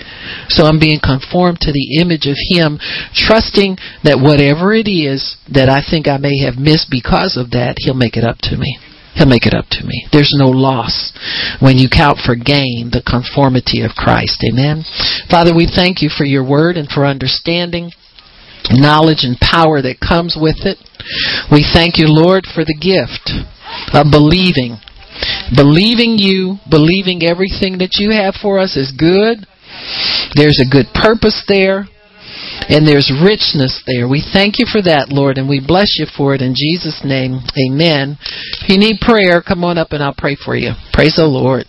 [0.49, 2.79] So I'm being conformed to the image of Him,
[3.13, 7.77] trusting that whatever it is that I think I may have missed because of that,
[7.79, 8.77] He'll make it up to me.
[9.15, 10.07] He'll make it up to me.
[10.11, 11.11] There's no loss
[11.59, 14.45] when you count for gain the conformity of Christ.
[14.45, 14.85] Amen.
[15.29, 17.91] Father, we thank you for your word and for understanding
[18.71, 20.77] knowledge and power that comes with it.
[21.51, 23.31] We thank you, Lord, for the gift
[23.93, 24.77] of believing.
[25.55, 29.45] Believing you, believing everything that you have for us is good.
[30.35, 31.85] There's a good purpose there.
[32.69, 34.07] And there's richness there.
[34.07, 37.41] We thank you for that, Lord, and we bless you for it in Jesus' name.
[37.57, 38.17] Amen.
[38.61, 40.73] If you need prayer, come on up and I'll pray for you.
[40.93, 41.65] Praise the Lord.